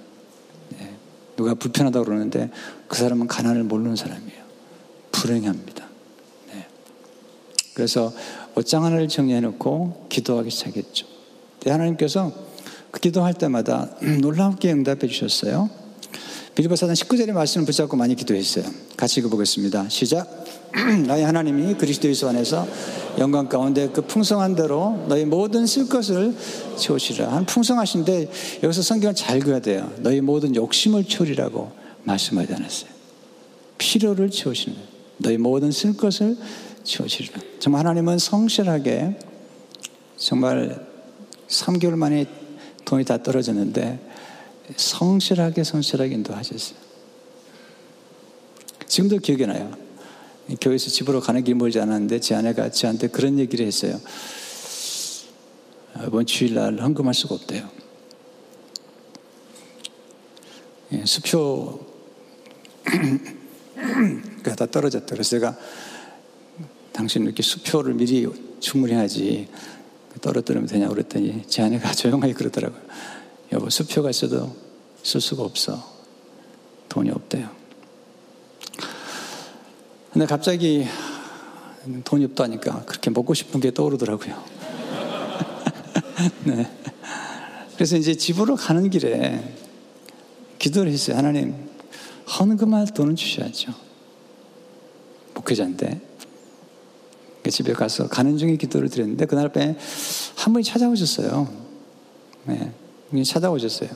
네, 0.78 0.94
누가 1.36 1.54
불편하다고 1.54 2.04
그러는데 2.04 2.50
그 2.88 2.96
사람은 2.96 3.26
가난을 3.26 3.64
모르는 3.64 3.94
사람이에요. 3.96 4.42
불행합니다. 5.12 5.86
네. 6.52 6.66
그래서 7.74 8.12
옷장 8.54 8.84
하나를 8.84 9.08
정리해 9.08 9.40
놓고 9.40 10.06
기도하기 10.08 10.50
시작했죠. 10.50 11.06
하나님께서 11.66 12.32
그 12.90 13.00
기도할 13.00 13.34
때마다 13.34 13.90
놀랍게 14.20 14.72
응답해 14.72 15.06
주셨어요. 15.08 15.68
빌리보 16.54 16.76
사단 16.76 16.94
19절의 16.94 17.32
말씀을 17.32 17.66
붙잡고 17.66 17.96
많이 17.96 18.14
기도했어요. 18.14 18.64
같이 18.96 19.20
읽어보겠습니다. 19.20 19.88
시작. 19.88 20.43
나의 21.06 21.24
하나님이 21.24 21.74
그리스도 21.74 22.08
예수 22.08 22.28
안에서 22.28 22.66
영광 23.18 23.48
가운데 23.48 23.88
그 23.88 24.02
풍성한 24.02 24.56
대로 24.56 25.04
너희 25.08 25.24
모든 25.24 25.66
쓸 25.66 25.88
것을 25.88 26.34
채우시라. 26.76 27.32
한 27.32 27.46
풍성하신데 27.46 28.30
여기서 28.64 28.82
성경을 28.82 29.14
잘 29.14 29.38
그어야 29.38 29.60
돼요. 29.60 29.92
너희 29.98 30.20
모든 30.20 30.56
욕심을 30.56 31.04
채우리라고 31.04 31.70
말씀하지 32.02 32.54
않았어요. 32.54 32.90
필요를 33.78 34.30
채우시는. 34.30 34.76
너희 35.18 35.38
모든 35.38 35.70
쓸 35.70 35.96
것을 35.96 36.36
채우시리라. 36.82 37.40
정말 37.60 37.80
하나님은 37.80 38.18
성실하게 38.18 39.16
정말 40.16 40.84
3개월 41.48 41.94
만에 41.94 42.26
돈이 42.84 43.04
다 43.04 43.22
떨어졌는데 43.22 44.00
성실하게 44.76 45.62
성실하게 45.62 46.14
인도하셨어요. 46.14 46.78
지금도 48.86 49.18
기억이 49.18 49.46
나요. 49.46 49.83
교회에서 50.60 50.90
집으로 50.90 51.20
가는 51.20 51.42
길 51.42 51.54
멀지 51.54 51.80
않았는데 51.80 52.20
제 52.20 52.34
아내가 52.34 52.70
저한테 52.70 53.08
그런 53.08 53.38
얘기를 53.38 53.66
했어요. 53.66 54.00
이번 56.06 56.26
주일날 56.26 56.80
헌금할 56.80 57.14
수가 57.14 57.36
없대요. 57.36 57.68
예, 60.92 61.04
수표가 61.04 61.78
다 64.56 64.66
떨어졌다. 64.66 65.06
그래서 65.06 65.30
제가 65.30 65.56
당신 66.92 67.24
이렇게 67.24 67.42
수표를 67.42 67.94
미리 67.94 68.28
주문해야지 68.60 69.48
떨어뜨리면 70.20 70.68
되냐고 70.68 70.94
그랬더니 70.94 71.42
제 71.48 71.62
아내가 71.62 71.90
조용하게 71.94 72.34
그러더라고요. 72.34 72.80
여보, 73.52 73.70
수표가 73.70 74.10
있어도 74.10 74.54
쓸 75.02 75.20
수가 75.20 75.42
없어. 75.42 75.92
돈이 76.88 77.10
없대요. 77.10 77.63
근데 80.14 80.26
갑자기 80.26 80.86
돈이 82.04 82.24
없다니까 82.26 82.84
그렇게 82.84 83.10
먹고 83.10 83.34
싶은 83.34 83.58
게 83.58 83.74
떠오르더라고요. 83.74 84.44
네. 86.46 86.70
그래서 87.74 87.96
이제 87.96 88.14
집으로 88.14 88.54
가는 88.54 88.88
길에 88.90 89.56
기도를 90.60 90.92
했어요. 90.92 91.16
하나님, 91.16 91.68
헌금할 92.38 92.94
돈은 92.94 93.16
주셔야죠. 93.16 93.74
목회자인데. 95.34 96.00
그 97.42 97.50
집에 97.50 97.72
가서 97.72 98.06
가는 98.06 98.38
중에 98.38 98.54
기도를 98.54 98.88
드렸는데 98.90 99.26
그날 99.26 99.52
밤에 99.52 99.76
한 100.36 100.52
분이 100.52 100.62
찾아오셨어요. 100.62 101.52
네. 102.44 102.72
찾아오셨어요. 103.24 103.90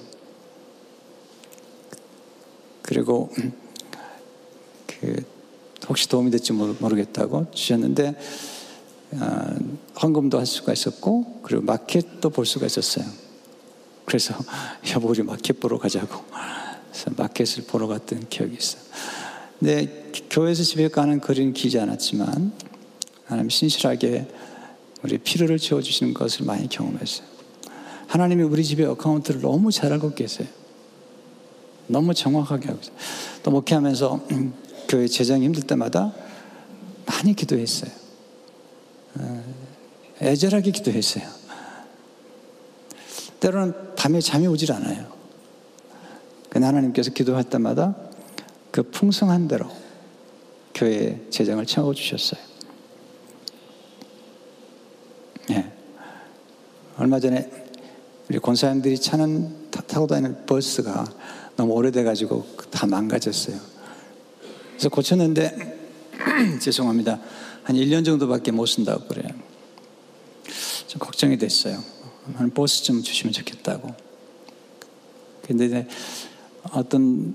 그리고 2.83 3.31
그 4.89 5.38
혹시 5.89 6.09
도움이 6.09 6.31
될지 6.31 6.53
모르겠다고 6.53 7.51
주셨는데 7.53 8.15
어, 9.13 9.57
헌금도 10.03 10.39
할 10.39 10.47
수가 10.47 10.73
있었고 10.73 11.41
그리고 11.43 11.63
마켓도 11.63 12.31
볼 12.31 12.45
수가 12.45 12.67
있었어요. 12.67 13.07
그래서 14.05 14.35
여보 14.95 15.09
우리 15.09 15.23
마켓 15.23 15.61
보러 15.61 15.79
가자고 15.79 16.25
그래서 16.91 17.11
마켓을 17.17 17.65
보러 17.65 17.87
갔던 17.87 18.29
기억이 18.29 18.57
있어요. 18.57 18.83
근데 19.59 20.11
교회에서 20.31 20.63
집에 20.63 20.89
가는 20.89 21.21
거리는 21.21 21.53
길지 21.53 21.79
않았지만 21.79 22.53
하나님 23.25 23.51
신실하게 23.51 24.29
우리 25.03 25.19
필요를 25.19 25.59
채워주시는 25.59 26.15
것을 26.15 26.45
많이 26.45 26.69
경험했어요. 26.69 27.27
하나님이 28.07 28.43
우리 28.43 28.65
집의 28.65 28.87
어카운트를 28.87 29.41
너무 29.41 29.71
잘 29.71 29.93
알고 29.93 30.15
계세요. 30.15 30.49
너무 31.87 32.15
정확하게 32.15 32.69
하고 32.69 32.81
있어요. 32.81 32.97
또 33.43 33.51
목회하면서 33.51 34.27
교회 34.89 35.07
재정이 35.07 35.45
힘들 35.45 35.63
때마다 35.63 36.13
많이 37.07 37.35
기도했어요. 37.35 37.91
어, 39.19 39.45
애절하게 40.23 40.71
기도했어요. 40.71 41.25
때로는 43.41 43.95
밤에 43.95 44.21
잠이 44.21 44.47
오질 44.47 44.73
않아요. 44.73 45.07
그 46.49 46.59
하나님께서 46.59 47.11
기도할 47.11 47.45
때마다 47.45 47.95
그 48.71 48.83
풍성한 48.83 49.49
대로 49.49 49.71
교회 50.75 51.21
재정을 51.31 51.67
채워 51.67 51.93
주셨어요. 51.95 52.41
예. 55.51 55.73
얼마 56.97 57.21
전에 57.21 57.51
우리 58.29 58.39
권사님들이 58.39 58.99
차는 58.99 59.71
타고 59.71 60.07
다니는 60.07 60.47
버스가 60.47 61.05
너무 61.57 61.73
오래돼가지고 61.75 62.47
다 62.71 62.87
망가졌어요. 62.87 63.78
그래서 64.79 64.91
고쳤는데 64.91 65.77
죄송합니다. 66.63 67.19
한 67.65 67.75
1년 67.75 68.05
정도밖에 68.05 68.53
못 68.53 68.67
쓴다고 68.67 69.09
그래요. 69.09 69.29
좀 70.87 71.01
걱정이 71.01 71.37
됐어요. 71.37 71.83
한 72.37 72.51
버스 72.55 72.85
좀 72.85 73.03
주시면 73.03 73.33
좋겠다고. 73.33 73.93
근데 75.43 75.89
어떤 76.71 77.35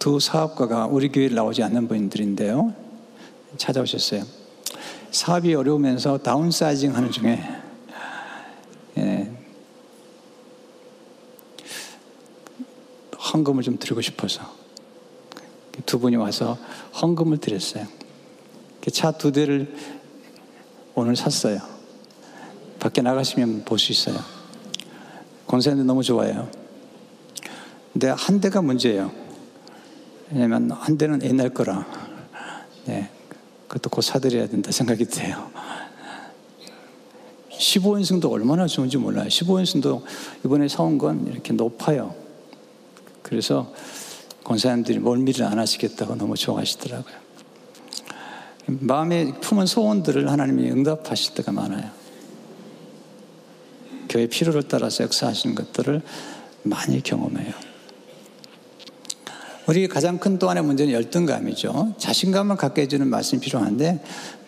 두 0.00 0.18
사업가가 0.18 0.86
우리 0.86 1.10
교회에 1.10 1.28
나오지 1.28 1.62
않는 1.62 1.86
분들인데요. 1.86 2.74
찾아오셨어요. 3.56 4.24
사업이 5.12 5.54
어려우면서 5.54 6.18
다운사이징 6.18 6.96
하는 6.96 7.12
중에 7.12 7.38
예, 8.98 9.30
헌금을 13.32 13.62
좀 13.62 13.78
드리고 13.78 14.00
싶어서 14.00 14.61
두 15.86 15.98
분이 15.98 16.16
와서 16.16 16.58
헌금을 17.00 17.38
드렸어요. 17.38 17.86
차 18.92 19.12
두 19.12 19.32
대를 19.32 19.74
오늘 20.94 21.16
샀어요. 21.16 21.60
밖에 22.80 23.00
나가시면 23.00 23.64
볼 23.64 23.78
수 23.78 23.92
있어요. 23.92 24.16
권사님들 25.46 25.86
너무 25.86 26.02
좋아요. 26.02 26.50
근데 27.92 28.08
한 28.08 28.40
대가 28.40 28.62
문제예요. 28.62 29.12
왜냐면 30.30 30.70
한 30.70 30.96
대는 30.96 31.22
옛날 31.22 31.50
거라. 31.50 31.86
네. 32.86 33.10
그것도 33.68 33.90
곧 33.90 34.02
사드려야 34.02 34.48
된다 34.48 34.70
생각이 34.72 35.04
돼요. 35.06 35.50
15인승도 37.50 38.30
얼마나 38.30 38.66
좋은지 38.66 38.96
몰라요. 38.96 39.28
15인승도 39.28 40.02
이번에 40.44 40.68
사온 40.68 40.98
건 40.98 41.26
이렇게 41.26 41.52
높아요. 41.52 42.14
그래서 43.22 43.72
권사님들이 44.44 44.98
멀미를 44.98 45.44
안 45.46 45.58
하시겠다고 45.58 46.16
너무 46.16 46.36
좋아하시더라고요. 46.36 47.14
마음에 48.66 49.32
품은 49.40 49.66
소원들을 49.66 50.30
하나님이 50.30 50.70
응답하실 50.70 51.34
때가 51.34 51.52
많아요. 51.52 51.90
교회 54.08 54.26
필요를 54.26 54.64
따라서 54.64 55.04
역사하시는 55.04 55.54
것들을 55.54 56.02
많이 56.62 57.02
경험해요. 57.02 57.52
우리 59.66 59.86
가장 59.88 60.18
큰 60.18 60.38
또 60.38 60.50
하나의 60.50 60.66
문제는 60.66 60.92
열등감이죠. 60.92 61.94
자신감을 61.98 62.56
갖게 62.56 62.82
해주는 62.82 63.06
말씀이 63.06 63.40
필요한데 63.40 64.02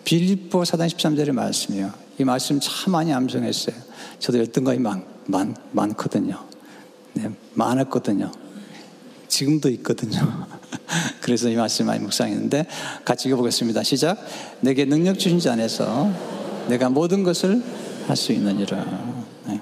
빌립보 0.05 0.63
4단 0.63 0.89
13절의 0.89 1.33
말씀이요. 1.33 1.93
이 2.19 2.25
말씀 2.25 2.59
참 2.61 2.93
많이 2.93 3.13
암송했어요. 3.13 3.77
저도 4.19 4.39
열등감이 4.39 4.79
많, 4.79 5.05
많, 5.27 5.57
많거든요. 5.73 6.45
네, 7.15 7.31
많았거든요. 7.55 8.31
지금도 9.35 9.69
있거든요. 9.71 10.47
그래서 11.21 11.49
이 11.49 11.57
말씀 11.57 11.87
많이 11.87 12.01
묵상했는데 12.01 12.67
같이 13.05 13.27
읽어보겠습니다. 13.29 13.83
시작. 13.83 14.25
내게 14.61 14.85
능력 14.85 15.19
주신 15.19 15.41
자 15.41 15.53
안에서 15.53 16.09
내가 16.69 16.89
모든 16.89 17.25
것을 17.25 17.61
할 18.07 18.17
수 18.17 18.33
있느니라. 18.33 18.85
네. 19.47 19.61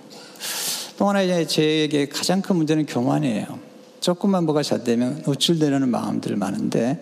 또 0.99 1.09
하나 1.09 1.23
이제 1.23 1.47
제게 1.47 2.07
가장 2.07 2.43
큰 2.43 2.57
문제는 2.57 2.85
교만이에요. 2.85 3.61
조금만 4.01 4.45
뭐가 4.45 4.63
잘 4.63 4.85
되면 4.85 5.23
노출되려는 5.25 5.89
마음들 5.89 6.37
많은데 6.37 7.01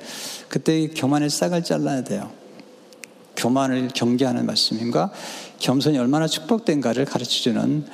그때 0.48 0.86
교만의 0.88 1.28
싹을 1.28 1.64
잘라야 1.64 2.04
돼요. 2.04 2.30
교만을 3.36 3.88
경계하는 3.88 4.46
말씀인가 4.46 5.10
겸손이 5.58 5.98
얼마나 5.98 6.28
축복된가를 6.28 7.04
가르쳐주는 7.06 7.86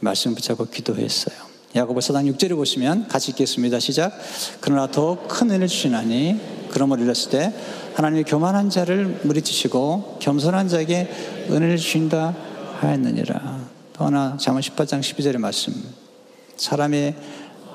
말씀 0.00 0.34
붙잡고 0.34 0.68
기도했어요. 0.68 1.53
야고보 1.76 2.00
사장 2.00 2.24
6절을 2.26 2.54
보시면 2.54 3.08
같이 3.08 3.32
읽겠습니다. 3.32 3.80
시작. 3.80 4.16
그러나 4.60 4.86
더 4.86 5.26
큰 5.26 5.50
은혜를 5.50 5.66
주시나니 5.66 6.68
그러므로 6.70 7.02
이랬을 7.02 7.30
때 7.30 7.52
하나님이 7.94 8.22
교만한 8.22 8.70
자를 8.70 9.06
무리치시고 9.24 10.18
겸손한 10.20 10.68
자에게 10.68 11.10
은혜를 11.50 11.76
주신다 11.76 12.36
하였느니라. 12.78 13.58
또 13.92 14.04
하나 14.04 14.36
잠언 14.36 14.60
18장 14.62 15.00
12절의 15.00 15.38
말씀. 15.38 15.74
사람의 16.56 17.16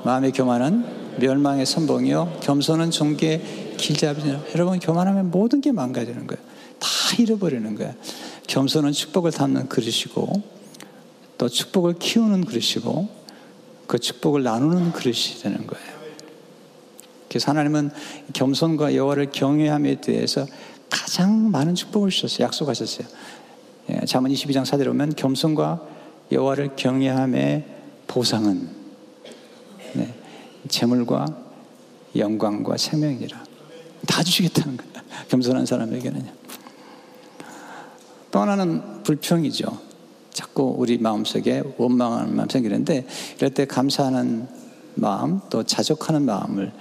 마음의 0.05 0.31
교만은 0.31 0.85
멸망의 1.19 1.65
선봉이요 1.65 2.39
겸손은 2.41 2.91
종기의 2.91 3.75
길잡이니라. 3.75 4.43
여러분 4.55 4.79
교만하면 4.79 5.29
모든 5.29 5.59
게 5.59 5.73
망가지는 5.73 6.25
거예요. 6.25 6.41
다 6.79 6.87
잃어버리는 7.19 7.75
거예요. 7.75 7.93
겸손은 8.47 8.93
축복을 8.93 9.31
담는 9.31 9.67
그릇이고 9.67 10.41
또 11.37 11.49
축복을 11.49 11.95
키우는 11.99 12.45
그릇이고 12.45 13.18
그 13.89 13.97
축복을 13.97 14.43
나누는 14.43 14.91
그릇이 14.91 15.39
되는 15.41 15.65
거예요. 15.65 15.99
그래서 17.27 17.49
하나님은 17.49 17.89
겸손과 18.33 18.93
여호와를 18.93 19.31
경외함에 19.31 19.99
대해서 19.99 20.45
가장 20.91 21.49
많은 21.49 21.73
축복을 21.73 22.11
주셨어요. 22.11 22.45
약속하셨어요. 22.45 23.07
예, 23.89 24.05
잠언 24.05 24.31
22장 24.31 24.63
4절에 24.63 24.85
보면 24.85 25.15
겸손과 25.15 25.81
여호와를 26.31 26.75
경외함의 26.75 27.65
보상은 28.05 28.69
네, 29.93 30.13
재물과 30.67 31.25
영광과 32.15 32.77
생명이라 32.77 33.43
다 34.05 34.21
주시겠다는 34.21 34.77
거예요. 34.77 34.93
겸손한 35.29 35.65
사람에게는요. 35.65 36.31
또 38.29 38.39
하나는 38.39 39.01
불평이죠. 39.01 39.88
자꾸 40.33 40.75
우리 40.77 40.97
마음속에 40.97 41.63
원망하는 41.77 42.35
마음 42.35 42.49
생기는데 42.49 43.05
이럴 43.37 43.53
때 43.53 43.65
감사하는 43.65 44.47
마음 44.95 45.41
또 45.49 45.63
자족하는 45.63 46.23
마음을 46.23 46.71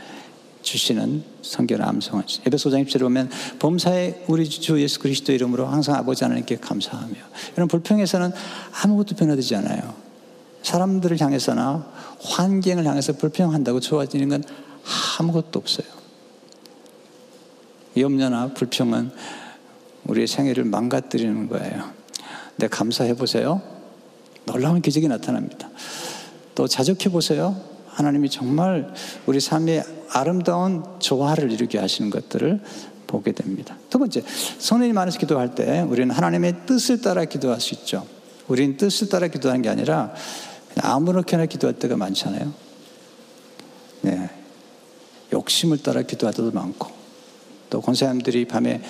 주시는 0.63 1.23
성경 1.43 1.83
암송하죠. 1.83 2.43
에베소 2.47 2.71
5장 2.71 2.87
10절에 2.87 3.01
보면 3.01 3.31
범사에 3.59 4.25
우리 4.27 4.49
주 4.49 4.81
예수 4.81 4.99
그리스도 4.99 5.33
이름으로 5.33 5.67
항상 5.67 5.95
아버지 5.95 6.25
하나님께 6.25 6.57
감사하며 6.57 7.15
이런 7.57 7.69
불평에서는 7.69 8.33
아무것도 8.83 9.17
변화되지 9.17 9.55
않아요. 9.57 9.95
사람들을 10.63 11.21
향해서나 11.21 11.87
환경을 12.21 12.85
향해서 12.85 13.15
불평한다고 13.15 13.81
좋아지는 13.81 14.29
건 14.29 14.45
아무것도 15.19 15.59
없어요. 15.59 15.87
염려나 17.97 18.53
불평은 18.55 19.11
우리의 20.05 20.27
생애를 20.27 20.65
망가뜨리는 20.65 21.49
거예요. 21.49 21.91
네, 22.59 22.67
감사해 22.67 23.15
보세요. 23.15 23.63
놀라운 24.45 24.83
기적이 24.83 25.07
나타납니다. 25.07 25.71
또 26.57 26.67
자족해 26.67 27.09
보세요. 27.09 27.57
하나님이 27.87 28.31
정말 28.31 28.93
우리 29.27 29.39
삶에 29.39 29.85
아름다운 30.11 30.85
조화를 30.99 31.53
이루게 31.53 31.79
하시는 31.79 32.11
것들을 32.11 32.61
보게 33.07 33.31
됩니다. 33.31 33.77
두 33.89 34.01
번째, 34.01 34.25
성령님 34.59 34.99
안에서 34.99 35.19
기도할 35.21 35.55
때 35.55 35.83
우리는 35.83 36.13
하나님의 36.13 36.67
뜻을 36.67 37.01
따라 37.01 37.25
기도할 37.25 37.61
수 37.61 37.75
있죠. 37.75 38.05
우리는 38.49 38.77
뜻을 38.77 39.09
따라 39.09 39.29
기도하는 39.29 39.63
게 39.63 39.69
아니라 39.69 40.13
아무렇게나 40.81 41.47
기도할 41.47 41.79
때가 41.79 41.97
많잖아요. 41.97 42.53
네. 44.03 44.31
욕심을 45.33 45.79
따라 45.79 46.03
기도할 46.03 46.35
때도 46.35 46.51
많고, 46.51 46.89
또 47.71 47.81
권사님들이 47.81 48.47
밤에 48.47 48.83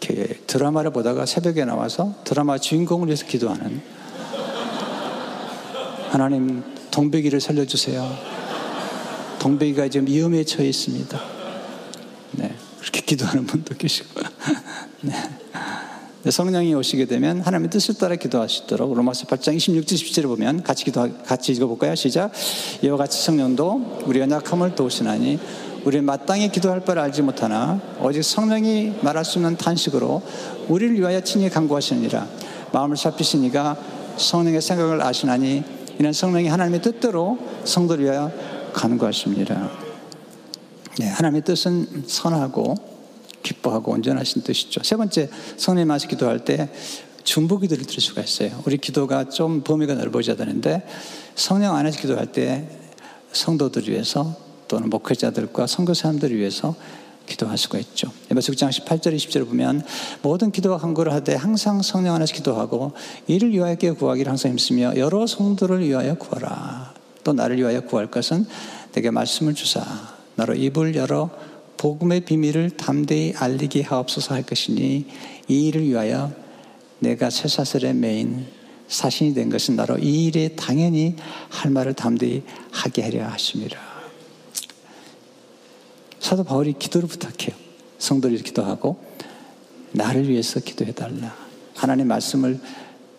이렇게 0.00 0.40
드라마를 0.46 0.92
보다가 0.92 1.26
새벽에 1.26 1.64
나와서 1.64 2.14
드라마 2.24 2.58
주인공을 2.58 3.08
위해서 3.08 3.26
기도하는 3.26 3.82
하나님 6.10 6.62
동백이를 6.90 7.40
살려주세요. 7.40 8.38
동백이가 9.38 9.88
지금 9.88 10.06
위험에 10.06 10.44
처해 10.44 10.68
있습니다. 10.68 11.20
네. 12.32 12.54
그렇게 12.80 13.00
기도하는 13.02 13.46
분도 13.46 13.74
계시고. 13.74 14.20
네. 15.02 15.12
성령이 16.30 16.74
오시게 16.74 17.06
되면 17.06 17.40
하나님의 17.40 17.70
뜻을 17.70 17.94
따라 17.94 18.14
있도록 18.14 18.94
로마서 18.94 19.26
8장 19.26 19.56
26절 19.56 19.92
17절을 19.92 20.24
보면 20.24 20.62
같이 20.62 20.84
기도 20.84 21.08
같이 21.24 21.52
읽어볼까요? 21.52 21.94
시작. 21.94 22.32
이와 22.82 22.96
같이 22.96 23.22
성령도 23.22 24.02
우리 24.04 24.20
연약함을 24.20 24.74
도우시나니 24.74 25.38
우리 25.88 26.02
마땅히 26.02 26.50
기도할 26.50 26.80
바를 26.80 27.00
알지 27.00 27.22
못하나 27.22 27.80
오직 28.02 28.22
성령이 28.22 28.96
말할 29.00 29.24
수 29.24 29.38
없는 29.38 29.56
탄식으로 29.56 30.20
우리를 30.68 31.00
위하여 31.00 31.22
친히 31.22 31.48
간구하시느니라 31.48 32.28
마음을 32.74 32.98
살피시니가 32.98 33.78
성령의 34.18 34.60
생각을 34.60 35.00
아시나니 35.00 35.64
이는 35.98 36.12
성령이 36.12 36.48
하나님의 36.48 36.82
뜻대로 36.82 37.38
성도를 37.64 38.04
위하여 38.04 38.30
간구하십니다. 38.74 39.70
네, 40.98 41.08
하나님의 41.08 41.44
뜻은 41.44 42.04
선하고 42.06 42.74
기뻐하고 43.42 43.92
온전하신 43.92 44.42
뜻이죠. 44.42 44.82
세 44.84 44.94
번째, 44.94 45.30
성령님 45.56 45.90
안에서 45.90 46.06
기도할 46.06 46.44
때 46.44 46.68
중보 47.24 47.58
기도를 47.58 47.86
드릴 47.86 48.02
수가 48.02 48.20
있어요. 48.20 48.62
우리 48.66 48.76
기도가 48.76 49.30
좀 49.30 49.62
범위가 49.62 49.94
넓어져야 49.94 50.36
되는데 50.36 50.86
성령 51.34 51.76
안에서 51.76 51.98
기도할 51.98 52.26
때 52.26 52.68
성도들을 53.32 53.88
위해서 53.88 54.47
또는 54.68 54.90
목회자들과 54.90 55.66
선교 55.66 55.94
사람들을 55.94 56.36
위해서 56.36 56.74
기도할 57.26 57.58
수가 57.58 57.78
있죠. 57.78 58.10
에베소 58.30 58.52
6장 58.52 58.70
18절 58.70 59.14
20절을 59.16 59.46
보면 59.46 59.82
모든 60.22 60.50
기도와 60.50 60.78
간구를 60.78 61.12
하되 61.12 61.34
항상 61.34 61.82
성령 61.82 62.14
안에서 62.14 62.34
기도하고 62.34 62.92
이를 63.26 63.52
위하여 63.52 63.76
구하기를 63.76 64.30
항상 64.30 64.52
힘쓰며 64.52 64.96
여러 64.96 65.26
성도를 65.26 65.86
위하여 65.86 66.14
구하라. 66.14 66.94
또 67.24 67.32
나를 67.34 67.58
위하여 67.58 67.82
구할 67.82 68.10
것은 68.10 68.46
내게 68.92 69.10
말씀을 69.10 69.54
주사 69.54 69.84
나로 70.36 70.54
입을 70.54 70.94
열어 70.94 71.30
복음의 71.76 72.22
비밀을 72.22 72.70
담대히 72.70 73.34
알리게 73.36 73.82
하옵소서 73.82 74.34
할 74.34 74.42
것이니 74.42 75.06
이 75.48 75.66
일을 75.66 75.82
위하여 75.84 76.32
내가 77.00 77.30
쇠사슬의 77.30 77.94
메인 77.94 78.46
사신이 78.88 79.34
된 79.34 79.50
것은 79.50 79.76
나로 79.76 79.98
이 79.98 80.26
일에 80.26 80.48
당연히 80.48 81.14
할 81.50 81.70
말을 81.70 81.92
담대히 81.94 82.42
하게 82.70 83.02
하려 83.02 83.26
하심이라. 83.28 83.87
사도 86.20 86.44
바울이 86.44 86.74
기도를 86.78 87.08
부탁해요. 87.08 87.56
성도를 87.98 88.38
기도하고 88.38 88.98
나를 89.92 90.28
위해서 90.28 90.60
기도해 90.60 90.92
달라. 90.92 91.34
하나님 91.74 92.08
말씀을 92.08 92.60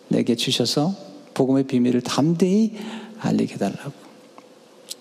내게 0.09 0.35
주셔서 0.35 0.95
복음의 1.33 1.63
비밀을 1.65 2.01
담대히 2.01 2.75
알리게 3.19 3.57
달라고. 3.57 4.09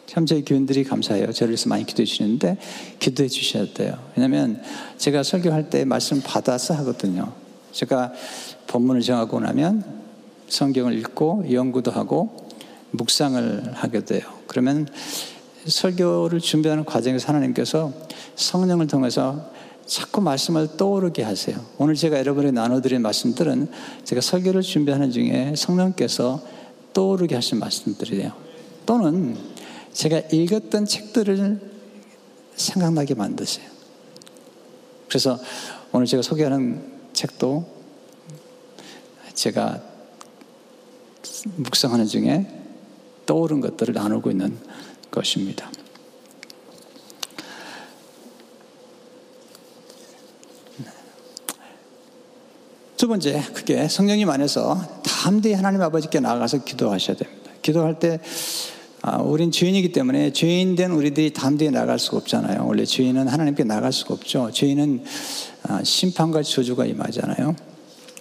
참 0.06 0.24
저희 0.24 0.44
교인들이 0.44 0.84
감사해요. 0.84 1.32
저를 1.32 1.50
위해서 1.50 1.68
많이 1.68 1.84
기도해 1.84 2.06
주시는데 2.06 2.58
기도해 2.98 3.28
주셔야 3.28 3.66
돼요. 3.72 3.98
왜냐하면 4.16 4.62
제가 4.96 5.22
설교할 5.22 5.70
때 5.70 5.84
말씀 5.84 6.22
받아서 6.22 6.74
하거든요. 6.74 7.32
제가 7.72 8.12
본문을 8.68 9.02
정하고 9.02 9.38
나면 9.40 9.84
성경을 10.48 10.96
읽고 10.98 11.52
연구도 11.52 11.90
하고 11.90 12.48
묵상을 12.92 13.72
하게 13.74 14.04
돼요. 14.04 14.22
그러면 14.46 14.88
설교를 15.68 16.40
준비하는 16.40 16.84
과정에서 16.84 17.28
하나님께서 17.28 17.92
성령을 18.36 18.86
통해서 18.86 19.50
자꾸 19.86 20.20
말씀을 20.20 20.76
떠오르게 20.76 21.22
하세요. 21.22 21.64
오늘 21.78 21.94
제가 21.94 22.18
여러분에게 22.18 22.52
나눠드린 22.52 23.00
말씀들은 23.00 23.70
제가 24.04 24.20
설교를 24.20 24.62
준비하는 24.62 25.10
중에 25.10 25.54
성령께서 25.56 26.42
떠오르게 26.92 27.34
하신 27.34 27.58
말씀들이에요. 27.58 28.32
또는 28.84 29.36
제가 29.92 30.20
읽었던 30.30 30.84
책들을 30.84 31.60
생각나게 32.54 33.14
만드세요. 33.14 33.66
그래서 35.08 35.38
오늘 35.92 36.06
제가 36.06 36.22
소개하는 36.22 36.82
책도 37.14 37.66
제가 39.32 39.80
묵상하는 41.56 42.06
중에 42.06 42.46
떠오른 43.24 43.60
것들을 43.60 43.94
나누고 43.94 44.30
있는 44.30 44.56
것입니다. 45.18 45.68
두 52.96 53.06
번째, 53.06 53.42
그게 53.52 53.86
성령님 53.88 54.28
안에서 54.28 55.02
담대히 55.04 55.54
하나님 55.54 55.82
아버지께 55.82 56.20
나가서 56.20 56.64
기도하셔야 56.64 57.16
됩니다. 57.16 57.50
기도할 57.62 57.98
때, 57.98 58.20
아, 59.02 59.18
우린 59.18 59.52
죄인이기 59.52 59.92
때문에 59.92 60.32
죄인된 60.32 60.90
우리들이 60.90 61.32
담대히 61.32 61.70
나갈 61.70 61.98
수가 61.98 62.16
없잖아요. 62.18 62.66
원래 62.66 62.84
죄인은 62.84 63.28
하나님께 63.28 63.62
나갈 63.64 63.92
수가 63.92 64.14
없죠. 64.14 64.50
죄인은 64.52 65.04
아, 65.64 65.82
심판과 65.84 66.42
저주가 66.42 66.86
임하잖아요. 66.86 67.54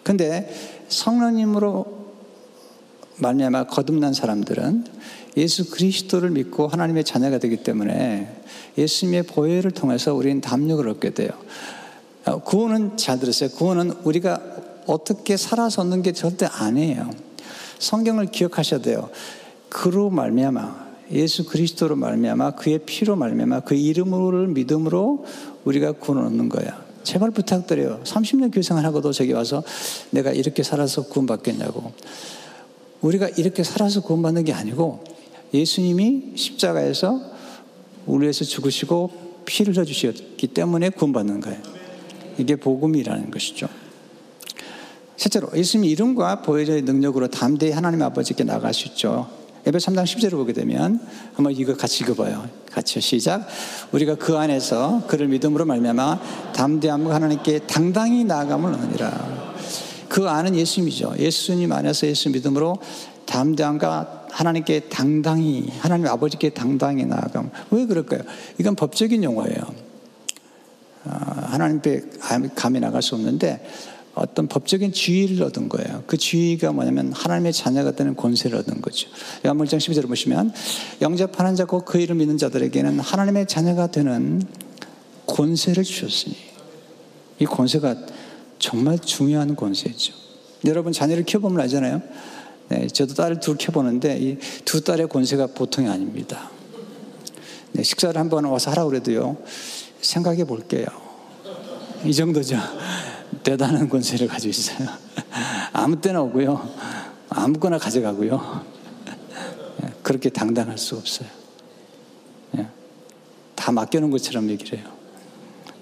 근데 0.04 0.54
성령님으로 0.90 1.98
말미암아 3.18 3.68
거듭난 3.68 4.14
사람들은 4.14 4.86
예수 5.38 5.70
그리스도를 5.70 6.32
믿고 6.32 6.68
하나님의 6.68 7.04
자녀가 7.04 7.38
되기 7.38 7.58
때문에 7.58 8.28
예수님의 8.78 9.24
보혈을 9.24 9.72
통해서 9.72 10.16
우리는 10.16 10.42
담력을 10.42 10.88
얻게 10.90 11.12
돼요. 11.12 11.30
어, 12.26 12.40
구원은 12.40 12.98
잘 12.98 13.20
들었어요. 13.20 13.52
구원은 13.52 13.92
우리가 14.04 14.42
어떻게 14.88 15.38
살아서 15.38 15.84
얻는 15.84 16.02
게 16.02 16.12
절대 16.12 16.48
아니에요. 16.48 17.12
성경을 17.78 18.28
기억하셔야 18.28 18.82
돼요. 18.82 19.10
그로 19.70 20.10
말미암아 20.10 20.88
예수 21.12 21.46
그리스도로 21.46 21.96
말미암아 21.96 22.56
그의 22.56 22.80
피로 22.80 23.16
말미암아 23.16 23.62
그 23.62 23.76
이름을 23.76 24.48
믿음으로 24.48 25.26
우리가 25.66 25.94
구원 25.94 26.26
얻는 26.26 26.50
거야. 26.50 26.84
제발 27.04 27.32
부탁드려요. 27.32 28.02
30년 28.04 28.54
교생을 28.54 28.84
하고도 28.84 29.14
저기 29.14 29.34
와서 29.34 29.64
내가 30.10 30.32
이렇게 30.32 30.64
살아서 30.64 31.04
구원받겠냐고. 31.04 31.94
우리가 33.02 33.30
이렇게 33.30 33.64
살아서 33.64 34.02
구원받는 34.02 34.44
게 34.44 34.54
아니고 34.54 35.17
예수님이 35.54 36.34
십자가에서 36.36 37.22
우리 38.06 38.24
위해서 38.24 38.44
죽으시고 38.46 39.28
피를 39.46 39.74
흘려주셨기 39.74 40.48
때문에 40.48 40.90
구원받는 40.90 41.42
거예요. 41.42 41.60
이게 42.38 42.56
복음이라는 42.56 43.32
것이죠. 43.32 43.68
실제로 45.16 45.50
예수님 45.56 45.90
이름과 45.90 46.44
보혜자의 46.44 46.84
능력으로 46.84 47.28
담대히 47.28 47.72
하나님 47.72 48.02
아버지께 48.04 48.44
나갈 48.44 48.74
수 48.74 48.88
있죠. 48.90 49.28
에베 49.66 49.80
3장 49.80 50.04
10절을 50.04 50.32
보게 50.32 50.54
되면 50.54 51.02
한번 51.34 51.54
이거 51.54 51.76
같이 51.76 52.04
읽어봐요. 52.04 52.48
같이 52.72 53.02
시작. 53.02 53.46
우리가 53.92 54.16
그 54.16 54.38
안에서 54.38 55.04
그를 55.08 55.28
믿음으로 55.28 55.66
말미암아 55.66 56.54
담대함과 56.54 57.16
하나님께 57.16 57.60
당당히 57.68 58.24
나아감을 58.24 58.72
얻느니라. 58.74 59.48
그 60.08 60.30
안은 60.30 60.56
예수님이죠. 60.56 61.16
예수님 61.20 61.72
안에서 61.72 62.08
예수 62.08 62.30
믿음으로 62.30 62.78
담대함과 63.26 64.17
하나님께 64.38 64.82
당당히 64.82 65.68
하나님 65.80 66.06
아버지께 66.06 66.52
당당히 66.52 67.06
나아감. 67.06 67.50
왜 67.72 67.88
그럴까요? 67.88 68.22
이건 68.60 68.76
법적인 68.76 69.24
용어예요. 69.24 69.58
아, 71.06 71.48
하나님께 71.48 72.04
감히 72.54 72.80
나갈 72.80 73.02
수 73.02 73.16
없는데 73.16 73.68
어떤 74.14 74.48
법적인 74.48 74.94
지위를 74.94 75.42
얻은 75.46 75.70
거예요. 75.70 76.04
그 76.06 76.18
지위가 76.18 76.72
뭐냐면 76.72 77.14
하나님의 77.14 77.52
자녀가 77.52 77.94
되는 77.94 78.16
권세를 78.16 78.60
얻은 78.60 78.82
거죠. 78.82 79.10
요한복장 79.44 79.80
12절을 79.80 80.08
보시면 80.08 80.54
영접하는 81.02 81.56
자고 81.56 81.84
그 81.84 81.98
이름 81.98 82.20
믿는 82.20 82.38
자들에게는 82.38 83.00
하나님의 83.00 83.48
자녀가 83.48 83.88
되는 83.88 84.44
권세를 85.26 85.84
주셨으니 85.84 86.36
이 87.40 87.46
권세가 87.46 87.96
정말 88.60 89.00
중요한 89.00 89.56
권세죠. 89.56 90.14
여러분 90.66 90.94
자녀를 90.94 91.24
키워보면 91.24 91.60
알잖아요. 91.62 92.04
네, 92.70 92.88
저도 92.88 93.14
딸을 93.14 93.40
둘 93.40 93.58
키워보는데 93.58 94.18
이 94.20 94.38
두 94.66 94.82
딸의 94.82 95.08
권세가 95.10 95.48
보통이 95.48 95.88
아닙니다. 95.88 96.50
네, 97.72 97.84
식사를 97.84 98.20
한 98.20 98.30
번 98.30 98.46
와서 98.46 98.72
하라고 98.72 98.90
그래도요. 98.90 99.38
생각해 100.02 100.44
볼게요. 100.46 100.86
이 102.06 102.14
정도죠. 102.14 102.58
대단한 103.44 103.88
권세를 103.90 104.28
가지고 104.28 104.50
있어요. 104.50 104.88
아무 105.74 106.00
때나 106.02 106.22
오고요. 106.22 106.70
아무거나 107.30 107.78
가져가고요. 107.78 108.66
네, 109.82 109.90
그렇게 110.04 110.30
당당할 110.30 110.78
수 110.78 110.96
없어요. 110.98 111.30
네, 112.52 112.68
다 113.56 113.72
맡겨놓은 113.72 114.12
것처럼 114.12 114.50
얘기를 114.50 114.80
해요. 114.80 114.88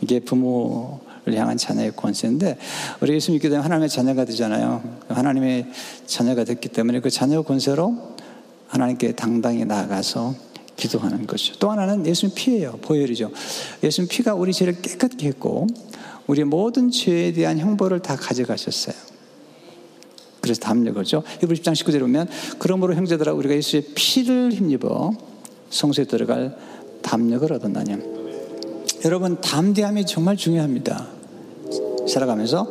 이게 0.02 0.19
부모 0.19 1.00
향한 1.34 1.58
자녀의 1.58 1.94
권세인데 1.96 2.58
우리 3.02 3.14
예수 3.16 3.32
믿게 3.32 3.50
되면 3.50 3.64
하나님의 3.64 3.90
자녀가 3.90 4.26
되잖아요. 4.26 4.84
하나님의 5.10 5.68
자녀가 6.06 6.44
됐기 6.44 6.70
때문에 6.70 7.00
그 7.00 7.10
자녀 7.10 7.42
권세로 7.42 8.16
하나님께 8.68 9.14
당당히 9.14 9.66
나아가서 9.66 10.36
기도하는 10.76 11.26
것이죠. 11.26 11.58
또 11.60 11.72
하나는 11.72 12.06
예수님 12.06 12.36
피예요. 12.36 12.74
보혈이죠. 12.82 13.32
예수님 13.84 14.08
피가 14.10 14.36
우리 14.36 14.54
죄를 14.54 14.82
깨끗게 14.82 15.28
했고 15.28 15.68
우리 16.28 16.44
모든 16.44 16.92
죄에 16.92 17.34
대한 17.34 17.58
형벌을 17.60 18.02
다 18.02 18.16
가져가셨어요. 18.16 18.96
그래서 20.42 20.60
담력을죠. 20.62 21.24
히브리 21.42 21.60
10장 21.60 21.74
19절에 21.74 22.02
보면 22.02 22.28
그러므로 22.60 22.94
형제들아 22.94 23.34
우리가 23.34 23.56
예수의 23.56 23.84
피를 23.96 24.52
힘입어 24.52 25.14
성소에 25.70 26.06
들어갈 26.06 26.56
담력을 27.02 27.52
얻었나냐. 27.52 27.98
여러분 29.06 29.40
담대함이 29.42 30.06
정말 30.06 30.36
중요합니다. 30.36 31.14
살아가면서 32.08 32.70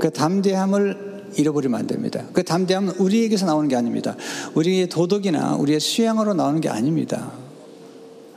그 0.00 0.10
담대함을 0.10 1.08
잃어버리면 1.36 1.78
안 1.78 1.86
됩니다. 1.86 2.24
그 2.32 2.42
담대함은 2.42 2.94
우리에게서 2.98 3.46
나오는 3.46 3.68
게 3.68 3.76
아닙니다. 3.76 4.16
우리의 4.54 4.88
도덕이나 4.88 5.56
우리의 5.56 5.80
수양으로 5.80 6.34
나오는 6.34 6.60
게 6.60 6.68
아닙니다. 6.68 7.32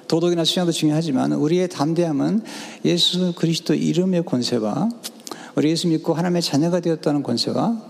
도덕이나 0.08 0.44
수양도 0.44 0.72
중요하지만 0.72 1.32
우리의 1.32 1.70
담대함은 1.70 2.42
예수 2.84 3.34
그리스도 3.36 3.74
이름의 3.74 4.26
권세와 4.26 4.90
우리 5.56 5.70
예수 5.70 5.88
믿고 5.88 6.14
하나님의 6.14 6.42
자녀가 6.42 6.80
되었다는 6.82 7.24
권세와 7.24 7.82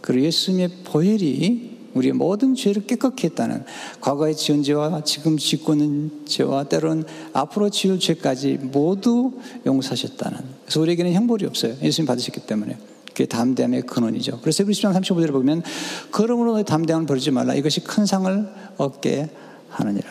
그리고 0.00 0.26
예수님의 0.26 0.70
보혈이 0.84 1.75
우리의 1.96 2.12
모든 2.12 2.54
죄를 2.54 2.86
깨끗게 2.86 3.28
했다는 3.28 3.64
과거의 4.00 4.36
지은 4.36 4.62
죄와 4.62 5.02
지금 5.04 5.36
짓고 5.36 5.74
있는 5.74 6.26
죄와 6.26 6.64
때로는 6.64 7.04
앞으로 7.32 7.70
지을 7.70 7.98
죄까지 7.98 8.58
모두 8.60 9.32
용서하셨다는 9.64 10.38
그래서 10.64 10.80
우리에게는 10.80 11.12
형벌이 11.12 11.46
없어요. 11.46 11.74
예수님 11.82 12.06
받으셨기 12.06 12.40
때문에 12.46 12.76
그게 13.08 13.24
담대함의 13.26 13.82
근원이죠. 13.82 14.40
그래서 14.40 14.64
그 14.64 14.72
10장 14.72 14.94
35절에 14.94 15.32
보면 15.32 15.62
그러므로 16.10 16.62
담대함을 16.62 17.06
버리지 17.06 17.30
말라. 17.30 17.54
이것이 17.54 17.80
큰 17.80 18.04
상을 18.04 18.48
얻게 18.76 19.30
하느니라. 19.70 20.08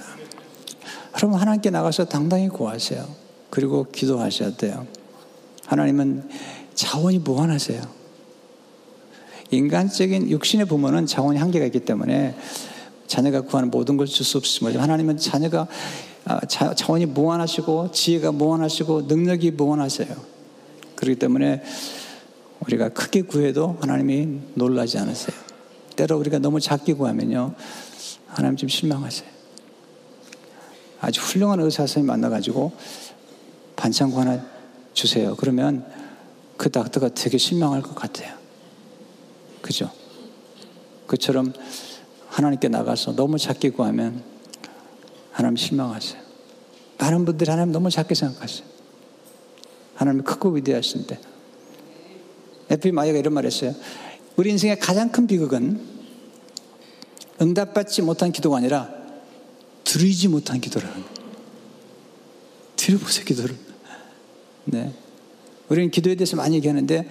여러분 1.16 1.40
하나님께 1.40 1.70
나가서 1.70 2.06
당당히 2.06 2.50
구하세요. 2.50 3.06
그리고 3.50 3.86
기도하셔야 3.92 4.58
돼요. 4.58 4.88
하나님은 5.66 6.30
자원이 6.74 7.20
무한하세요. 7.20 8.05
인간적인 9.52 10.30
육신의 10.30 10.66
부모는 10.68 11.06
자원이 11.06 11.40
한계가 11.40 11.66
있기 11.68 11.82
때문에 11.82 12.36
자녀가 13.08 13.42
구하는 13.42 13.70
모든 13.70 13.98
걸 13.98 14.08
줄 14.08 14.26
수 14.26 14.38
없지만 14.38 14.76
하나님은 14.76 15.18
자녀가 15.18 15.68
아, 16.26 16.40
자원이 16.46 17.06
무한하시고 17.06 17.92
지혜가 17.92 18.32
무한하시고 18.32 19.04
능력이 19.04 19.52
무한하세요. 19.52 20.08
그렇기 20.96 21.20
때문에 21.20 21.62
우리가 22.62 22.90
크게 22.90 23.22
구해도 23.22 23.78
하나님이 23.82 24.40
놀라지 24.56 24.98
않으세요. 24.98 25.38
때로 25.96 26.18
우리가 26.18 26.40
너무 26.40 26.60
작게 26.60 26.94
구하면요. 26.94 27.54
하나님 28.28 28.58
좀 28.58 28.68
실망하세요. 28.70 29.30
아주 31.00 31.22
훌륭한 31.22 31.60
의사 31.60 31.84
선생님 31.84 32.08
만나가지고 32.08 32.72
반창고 33.76 34.20
하나 34.20 34.44
주세요. 34.94 35.36
그러면 35.36 35.86
그 36.58 36.72
닥터가 36.72 37.10
되게 37.10 37.38
실망할 37.38 37.84
것 37.84 37.94
같아요. 37.94 38.34
그죠? 39.66 39.90
그처럼 41.08 41.52
하나님께 42.28 42.68
나가서 42.68 43.16
너무 43.16 43.40
작게 43.40 43.72
구하면 43.72 44.24
하나님 45.32 45.58
실망하세요. 45.58 46.22
많은 47.00 47.26
분들이 47.26 47.50
하나님 47.50 47.72
너무 47.72 47.90
작게 47.90 48.14
생각하세요. 48.14 48.64
하나님 49.96 50.24
크고 50.24 50.50
위대하신데. 50.50 51.20
에피 52.70 52.92
마이가 52.92 53.18
이런 53.18 53.34
말 53.34 53.46
했어요. 53.46 53.74
우리 54.36 54.52
인생의 54.52 54.80
가장 54.80 55.12
큰 55.12 55.26
비극은 55.26 55.82
응답받지 57.42 58.04
못한 58.04 58.32
기도가 58.32 58.58
아니라 58.58 58.94
드리지 59.84 60.28
못한 60.28 60.62
기도라는 60.62 60.94
거예요. 60.94 61.16
드려보세요, 62.76 63.26
기도를. 63.26 63.56
네. 64.66 64.94
우리는 65.70 65.90
기도에 65.90 66.14
대해서 66.14 66.36
많이 66.36 66.56
얘기하는데 66.58 67.10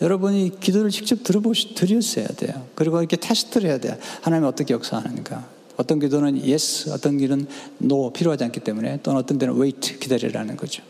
여러분이 0.00 0.60
기도를 0.60 0.90
직접 0.90 1.22
들어보시, 1.22 1.74
드렸어야 1.74 2.26
돼요. 2.26 2.66
그리고 2.74 2.98
이렇게 2.98 3.16
테스트를 3.16 3.70
해야 3.70 3.78
돼요. 3.78 3.96
하나님이 4.22 4.46
어떻게 4.46 4.74
역사하는가. 4.74 5.56
어떤 5.76 6.00
기도는 6.00 6.40
yes, 6.40 6.90
어떤 6.90 7.18
길은 7.18 7.46
no 7.82 8.10
필요하지 8.10 8.44
않기 8.44 8.60
때문에 8.60 9.00
또는 9.02 9.20
어떤 9.20 9.38
데는 9.38 9.58
wait 9.60 9.98
기다리라는 9.98 10.56
거죠. 10.56 10.82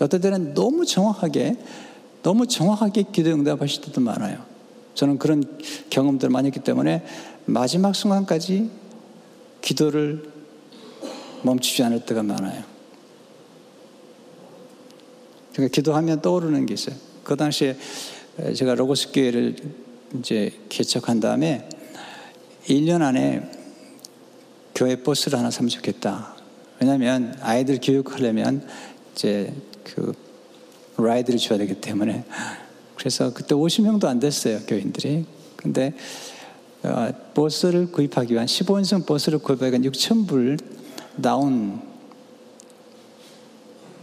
어떤 0.00 0.20
때는 0.20 0.54
너무 0.54 0.86
정확하게 0.86 1.56
너무 2.22 2.46
정확하게 2.46 3.04
기도 3.12 3.30
응답하실 3.30 3.82
때도 3.82 4.00
많아요. 4.00 4.44
저는 4.94 5.18
그런 5.18 5.42
경험들을 5.88 6.30
많이 6.30 6.46
했기 6.46 6.60
때문에 6.60 7.04
마지막 7.46 7.94
순간까지 7.94 8.70
기도를 9.62 10.30
멈추지 11.42 11.82
않을 11.84 12.04
때가 12.04 12.22
많아요. 12.22 12.62
그러니까 15.52 15.74
기도하면 15.74 16.20
떠오르는 16.20 16.66
게 16.66 16.74
있어요. 16.74 16.96
그 17.24 17.36
당시에 17.36 17.76
제가 18.54 18.74
로고스 18.74 19.12
교회를 19.12 19.56
이제 20.18 20.50
개척한 20.68 21.20
다음에 21.20 21.68
1년 22.66 23.02
안에 23.02 23.42
교회 24.74 24.96
버스를 25.02 25.38
하나 25.38 25.50
사면 25.50 25.68
좋겠다. 25.68 26.34
왜냐하면 26.80 27.36
아이들 27.42 27.78
교육하려면 27.82 28.66
이제 29.12 29.52
그 29.84 30.12
라이드를 30.96 31.38
줘야 31.38 31.58
되기 31.58 31.74
때문에 31.74 32.24
그래서 32.96 33.32
그때 33.32 33.54
50명도 33.54 34.06
안 34.06 34.20
됐어요 34.20 34.60
교인들이. 34.66 35.26
근데 35.56 35.92
어, 36.82 37.10
버스를 37.34 37.92
구입하기 37.92 38.32
위한 38.32 38.46
15인승 38.46 39.04
버스를 39.04 39.38
구입하기 39.38 39.70
위한 39.70 39.82
6천 39.92 40.26
불 40.26 40.56
나온 41.16 41.82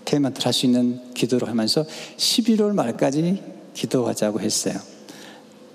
payment를 0.06 0.46
할 0.46 0.54
수 0.54 0.68
있는 0.68 1.14
기도를 1.16 1.50
하면서 1.50 1.84
11월 2.18 2.74
말까지 2.74 3.57
기도하자고 3.78 4.42
했어요. 4.42 4.76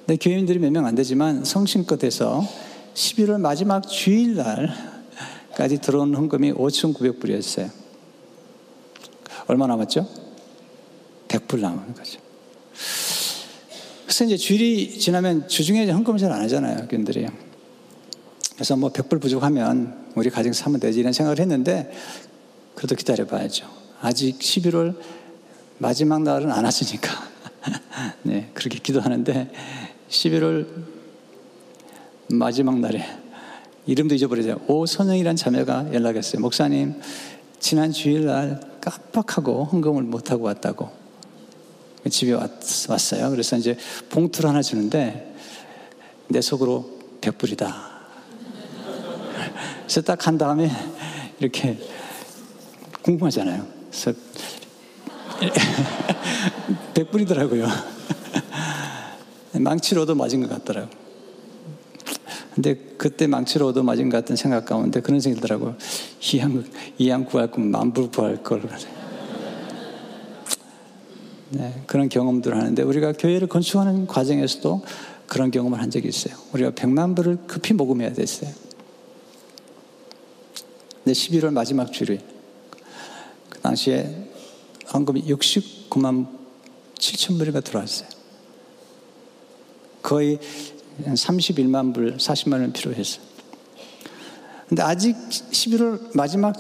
근데 0.07 0.17
교인들이 0.17 0.59
몇 0.59 0.71
명 0.73 0.85
안 0.85 0.95
되지만 0.95 1.45
성심껏 1.45 2.03
해서 2.03 2.47
11월 2.95 3.41
마지막 3.41 3.87
주일날까지 3.89 5.79
들어온 5.81 6.15
헌금이 6.15 6.53
5,900불이었어요. 6.53 7.71
얼마 9.47 9.67
남았죠? 9.67 10.07
100불 11.29 11.61
남은 11.61 11.95
거죠. 11.95 12.21
그래서 14.05 14.25
이제 14.25 14.37
주일이 14.37 14.99
지나면 14.99 15.49
주중에 15.49 15.89
헌금을 15.91 16.19
잘 16.19 16.33
안 16.33 16.43
하잖아요, 16.43 16.89
교인들이. 16.89 17.27
그래서 18.55 18.77
뭐 18.77 18.91
100불 18.93 19.21
부족하면 19.21 20.11
우리 20.15 20.29
가정 20.29 20.53
사면 20.53 20.81
되지 20.81 21.01
이런 21.01 21.13
생각을 21.13 21.39
했는데 21.41 21.91
그래도 22.75 22.95
기다려 22.95 23.27
봐야죠. 23.27 23.67
아직 24.01 24.39
11월 24.39 24.97
마지막 25.79 26.23
날은 26.23 26.51
안 26.51 26.65
왔으니까. 26.65 27.32
네, 28.23 28.51
그렇게 28.55 28.79
기도하는데 28.79 29.51
11월 30.09 30.67
마지막 32.29 32.79
날에 32.79 33.05
이름도 33.87 34.15
잊어버리죠. 34.15 34.61
오선영이란 34.69 35.37
자매가 35.37 35.93
연락했어요. 35.93 36.41
목사님, 36.41 37.01
지난 37.59 37.93
주일날 37.93 38.61
깜빡하고 38.81 39.65
헌금을 39.65 40.03
못하고 40.05 40.45
왔다고. 40.45 40.91
집에 42.11 42.33
왔, 42.33 42.51
어요 43.15 43.31
그래서 43.31 43.57
이제 43.57 43.77
봉투를 44.11 44.51
하나 44.51 44.61
주는데 44.61 45.35
내 46.29 46.41
속으로 46.41 46.99
백불이다. 47.21 47.93
그래서 49.83 50.01
딱 50.03 50.27
한 50.27 50.39
다음에 50.39 50.71
이렇게 51.39 51.79
궁금하잖아요. 53.03 53.67
그래서 53.91 54.13
백불이더라고요. 56.95 57.67
망치로 59.59 60.07
도 60.07 60.15
맞은 60.15 60.41
것 60.43 60.51
같더라고요. 60.51 61.03
근데 62.55 62.75
그때 62.99 63.27
망치로 63.27 63.69
얻어 63.69 63.83
맞은 63.83 64.11
것 64.11 64.19
같은 64.19 64.37
생각 64.37 64.67
가운데 64.67 65.01
그런 65.01 65.21
생각이 65.21 65.41
들더라고요. 65.41 65.77
이양, 66.35 66.65
이양 66.99 67.25
구할 67.25 67.51
거면 67.51 67.71
만불 67.71 68.11
구할 68.11 68.43
걸. 68.43 68.63
네, 71.51 71.83
그런 71.87 72.09
경험들을 72.09 72.57
하는데 72.57 72.83
우리가 72.83 73.13
교회를 73.13 73.49
건축하는 73.49 74.07
과정에서도 74.07 74.83
그런 75.27 75.51
경험을 75.51 75.81
한 75.81 75.91
적이 75.91 76.09
있어요. 76.09 76.35
우리가 76.53 76.73
백만 76.75 77.15
불을 77.15 77.39
급히 77.47 77.73
모금해야 77.75 78.13
됐어요. 78.13 78.51
근데 81.05 81.13
11월 81.13 81.53
마지막 81.53 81.93
주일, 81.93 82.21
그 83.49 83.59
당시에 83.61 84.32
헌금이 84.93 85.25
69만 85.25 86.27
7천 86.99 87.39
불이가 87.39 87.61
들어왔어요. 87.61 88.09
거의 90.03 90.39
31만 91.05 91.95
불, 91.95 92.17
40만 92.17 92.53
원 92.61 92.73
필요했어요. 92.73 93.23
근데 94.69 94.83
아직 94.83 95.17
11월 95.29 96.17
마지막 96.17 96.55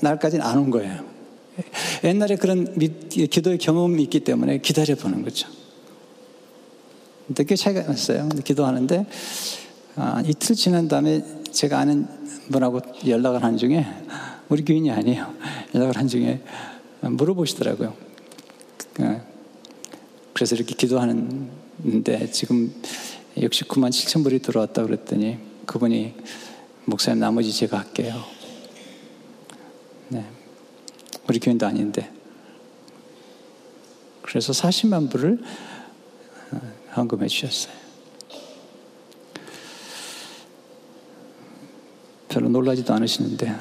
날까지는 0.00 0.44
안 0.44 0.58
온 0.58 0.70
거예요. 0.70 1.04
옛날에 2.04 2.36
그런 2.36 2.76
기도의 3.08 3.58
경험이 3.58 4.02
있기 4.04 4.20
때문에 4.20 4.58
기다려 4.58 4.94
보는 4.96 5.22
거죠. 5.22 5.48
근데 7.26 7.44
꽤 7.44 7.54
차이가 7.56 7.82
났어요. 7.82 8.28
기도하는데 8.44 9.06
아, 9.96 10.22
이틀 10.26 10.56
지난 10.56 10.88
다음에 10.88 11.22
제가 11.52 11.78
아는 11.78 12.08
분하고 12.50 12.80
연락을 13.06 13.44
한 13.44 13.56
중에 13.56 13.86
우리 14.48 14.64
교인이 14.64 14.90
아니에요. 14.90 15.32
연락을 15.74 15.96
한 15.96 16.08
중에 16.08 16.42
물어보시더라고요. 17.02 17.94
그래서 20.32 20.54
이렇게 20.54 20.74
기도하는데 20.74 22.30
지금 22.30 22.74
69만 23.36 23.90
7천 23.90 24.22
불이 24.22 24.40
들어왔다 24.40 24.84
그랬더니 24.84 25.38
그분이 25.66 26.14
목사님 26.84 27.20
나머지 27.20 27.52
제가 27.52 27.78
할게요. 27.78 28.24
네. 30.08 30.26
우리 31.28 31.38
교인도 31.38 31.66
아닌데. 31.66 32.10
그래서 34.22 34.52
40만 34.52 35.10
불을 35.10 35.42
헌금해 36.96 37.28
주셨어요. 37.28 37.74
별로 42.28 42.48
놀라지도 42.48 42.94
않으시는데 42.94 43.54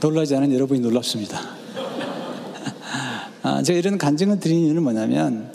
놀라지 0.00 0.36
않은 0.36 0.52
여러분이 0.52 0.80
놀랍습니다. 0.80 1.59
아, 3.50 3.62
제가 3.64 3.76
이런 3.80 3.98
간증을 3.98 4.38
드리는 4.38 4.62
이유는 4.62 4.84
뭐냐면 4.84 5.52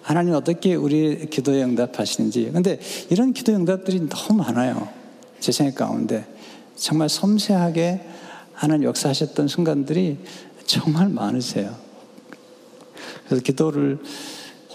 하나님 0.00 0.34
어떻게 0.34 0.76
우리 0.76 1.26
기도에 1.28 1.64
응답하시는지. 1.64 2.50
근데 2.52 2.78
이런 3.10 3.32
기도 3.32 3.52
응답들이 3.52 4.08
너무 4.08 4.44
많아요. 4.44 4.88
제 5.40 5.50
생각 5.50 5.74
가운데. 5.74 6.24
정말 6.76 7.08
섬세하게 7.08 8.00
하나님 8.52 8.84
역사하셨던 8.84 9.48
순간들이 9.48 10.18
정말 10.66 11.08
많으세요. 11.08 11.74
그래서 13.26 13.42
기도를 13.42 13.98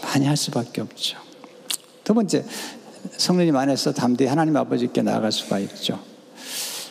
많이 0.03 0.25
할 0.25 0.36
수밖에 0.36 0.82
없죠. 0.82 1.17
두 2.03 2.13
번째, 2.13 2.43
성령님 3.15 3.56
안에서 3.56 3.93
담대히 3.93 4.27
하나님 4.27 4.58
아버지께 4.58 5.03
나아갈 5.03 5.32
수가 5.32 5.60
있죠. 5.60 5.99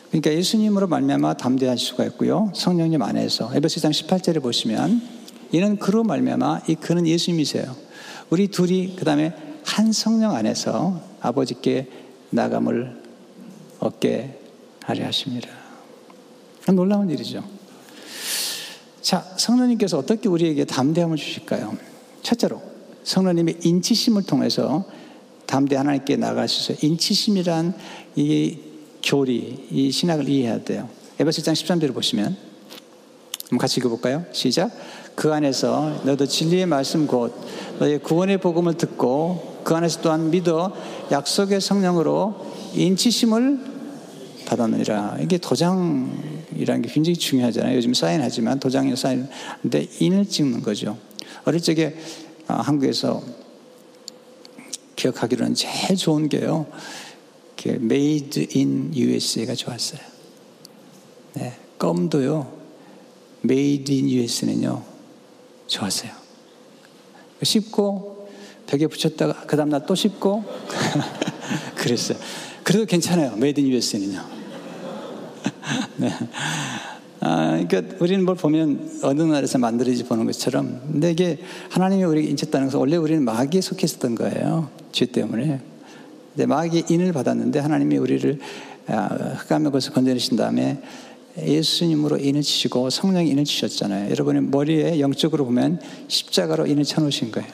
그러니까 0.08 0.32
예수님으로 0.32 0.86
말미암아 0.86 1.34
담대할 1.34 1.76
수가 1.76 2.06
있고요. 2.06 2.50
성령님 2.54 3.02
안에서 3.02 3.54
에베소장 3.54 3.90
18절에 3.90 4.42
보시면 4.42 5.15
이는 5.52 5.76
그로 5.78 6.04
말미암아 6.04 6.62
이 6.68 6.74
그는 6.74 7.06
예수님이세요. 7.06 7.76
우리 8.30 8.48
둘이 8.48 8.96
그다음에 8.96 9.34
한 9.64 9.92
성령 9.92 10.34
안에서 10.34 11.00
아버지께 11.20 11.88
나감을 12.30 13.02
얻게 13.80 14.38
하려 14.82 15.06
하십니다. 15.06 15.48
놀라운 16.72 17.10
일이죠. 17.10 17.44
자, 19.00 19.24
성령님께서 19.36 19.98
어떻게 19.98 20.28
우리에게 20.28 20.64
담대함을 20.64 21.16
주실까요? 21.16 21.76
첫째로 22.22 22.60
성령님의 23.04 23.58
인치심을 23.62 24.24
통해서 24.24 24.84
담대 25.46 25.76
하나님께 25.76 26.16
나갈 26.16 26.48
수 26.48 26.72
있어요. 26.72 26.88
인치심이란 26.88 27.74
이 28.16 28.58
교리, 29.04 29.68
이 29.70 29.92
신학을 29.92 30.28
이해해야 30.28 30.64
돼요. 30.64 30.88
에베소 31.20 31.42
1장 31.42 31.52
13절을 31.52 31.94
보시면 31.94 32.36
한번 33.44 33.58
같이 33.58 33.78
읽어볼까요? 33.78 34.26
시작. 34.32 34.72
그 35.16 35.32
안에서 35.32 36.02
너도 36.04 36.26
진리의 36.26 36.66
말씀 36.66 37.06
곧 37.06 37.34
너의 37.80 37.98
구원의 37.98 38.38
복음을 38.38 38.74
듣고 38.74 39.56
그 39.64 39.74
안에서 39.74 40.02
또한 40.02 40.30
믿어 40.30 40.72
약속의 41.10 41.60
성령으로 41.60 42.34
인치심을 42.74 43.58
받았느니라. 44.46 45.16
이게 45.22 45.38
도장이라는 45.38 46.82
게 46.82 46.88
굉장히 46.88 47.16
중요하잖아요. 47.16 47.76
요즘 47.76 47.94
사인하지만 47.94 48.60
도장이 48.60 48.94
사인인데 48.94 49.88
인을 50.00 50.28
찍는 50.28 50.62
거죠. 50.62 50.98
어릴 51.44 51.60
적에 51.60 51.96
아, 52.46 52.60
한국에서 52.60 53.22
기억하기로는 54.94 55.54
제일 55.54 55.96
좋은 55.96 56.28
게요. 56.28 56.66
Made 57.66 58.46
in 58.54 58.92
USA가 58.94 59.54
좋았어요. 59.54 60.00
네, 61.34 61.54
껌도요. 61.78 62.52
Made 63.44 63.92
in 63.92 64.08
USA는요. 64.08 64.95
좋았어요. 65.66 66.10
씹고 67.42 68.28
벽에 68.66 68.86
붙였다가 68.86 69.44
그 69.46 69.56
다음 69.56 69.68
날 69.68 69.86
또 69.86 69.94
씹고 69.94 70.44
그랬어요. 71.76 72.18
그래도 72.64 72.84
괜찮아요. 72.86 73.32
Made 73.36 73.62
in 73.62 73.72
USA는요. 73.72 74.20
네. 75.96 76.10
아, 77.20 77.62
그러니까 77.68 77.96
우리는 78.00 78.24
뭘 78.24 78.36
보면 78.36 79.00
어느 79.02 79.22
나라에서 79.22 79.58
만들어지 79.58 80.04
보는 80.04 80.26
것처럼 80.26 80.80
근데 80.90 81.10
이게 81.12 81.38
하나님이 81.70 82.04
우리에게 82.04 82.28
인쳤다는 82.30 82.66
것은 82.66 82.78
원래 82.78 82.96
우리는 82.96 83.24
마귀에 83.24 83.60
속했었던 83.60 84.14
거예요. 84.16 84.70
죄 84.92 85.06
때문에. 85.06 85.60
근데 86.34 86.46
마귀의 86.46 86.84
인을 86.90 87.12
받았는데 87.12 87.58
하나님이 87.60 87.96
우리를 87.98 88.38
아, 88.88 89.06
흑암의 89.38 89.72
것을 89.72 89.92
건져내신 89.92 90.36
다음에 90.36 90.80
예수님으로 91.38 92.18
인을 92.18 92.42
치시고 92.42 92.90
성령이 92.90 93.30
인을 93.30 93.44
치셨잖아요. 93.44 94.10
여러분의 94.10 94.42
머리에 94.42 95.00
영적으로 95.00 95.44
보면 95.44 95.80
십자가로 96.08 96.66
인을 96.66 96.84
쳐놓으신 96.84 97.30
거예요. 97.32 97.48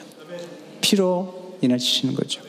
피로 0.81 1.57
인을 1.61 1.77
치시는 1.77 2.13
거죠. 2.15 2.41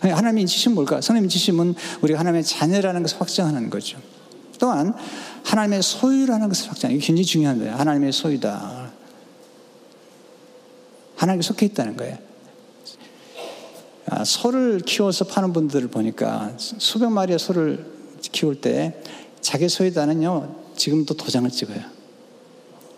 하나님의 0.00 0.42
인치심은 0.42 0.74
뭘까? 0.74 1.00
성령의 1.00 1.26
인치심은 1.26 1.74
우리가 2.02 2.18
하나님의 2.20 2.44
자녀라는 2.44 3.02
것을 3.02 3.20
확정하는 3.20 3.70
거죠. 3.70 3.98
또한 4.58 4.94
하나님의 5.44 5.82
소유라는 5.82 6.48
것을 6.48 6.70
확정하는 6.70 6.98
게 6.98 7.06
굉장히 7.06 7.24
중요한 7.24 7.58
거예요. 7.58 7.74
하나님의 7.74 8.12
소유다. 8.12 8.92
하나님께 11.16 11.46
속해 11.46 11.66
있다는 11.66 11.96
거예요. 11.96 12.18
아, 14.08 14.24
소를 14.24 14.80
키워서 14.80 15.24
파는 15.24 15.52
분들을 15.52 15.88
보니까 15.88 16.52
수백 16.56 17.10
마리의 17.10 17.38
소를 17.38 17.84
키울 18.20 18.60
때 18.60 19.02
자기 19.40 19.68
소유다는요, 19.68 20.65
지금도 20.76 21.14
도장을 21.14 21.50
찍어요. 21.50 21.80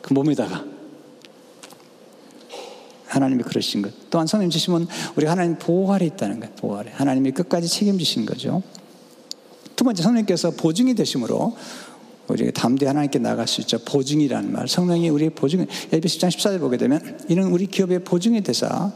그 0.03 0.13
몸에다가. 0.13 0.65
하나님이 3.07 3.43
그러신 3.43 3.83
것. 3.83 3.93
또한 4.11 4.27
성령 4.27 4.51
주시면 4.51 4.87
우리 5.17 5.27
하나님 5.27 5.57
보호 5.59 5.93
아래 5.93 6.07
있다는 6.07 6.41
거예요. 6.41 6.55
보호 6.57 6.77
아래. 6.77 6.91
하나님이 6.93 7.33
끝까지 7.33 7.69
책임지신 7.69 8.27
거죠. 8.27 8.63
두 9.77 9.85
번째 9.85 10.03
성령께서 10.03 10.51
보증이 10.51 10.95
되심으로 10.95 11.57
우리 12.29 12.53
담대 12.53 12.87
하나님께 12.87 13.19
나갈 13.19 13.49
수 13.49 13.63
있죠. 13.63 13.79
보증이라는 13.79 14.53
말. 14.53 14.69
성령이 14.69 15.09
우리 15.09 15.31
보증, 15.31 15.67
에베소 15.93 16.19
10장 16.19 16.29
14절 16.29 16.61
보게 16.61 16.77
되면 16.77 17.19
이는 17.29 17.45
우리 17.45 17.67
기업의 17.67 18.05
보증이 18.05 18.43
되사 18.43 18.93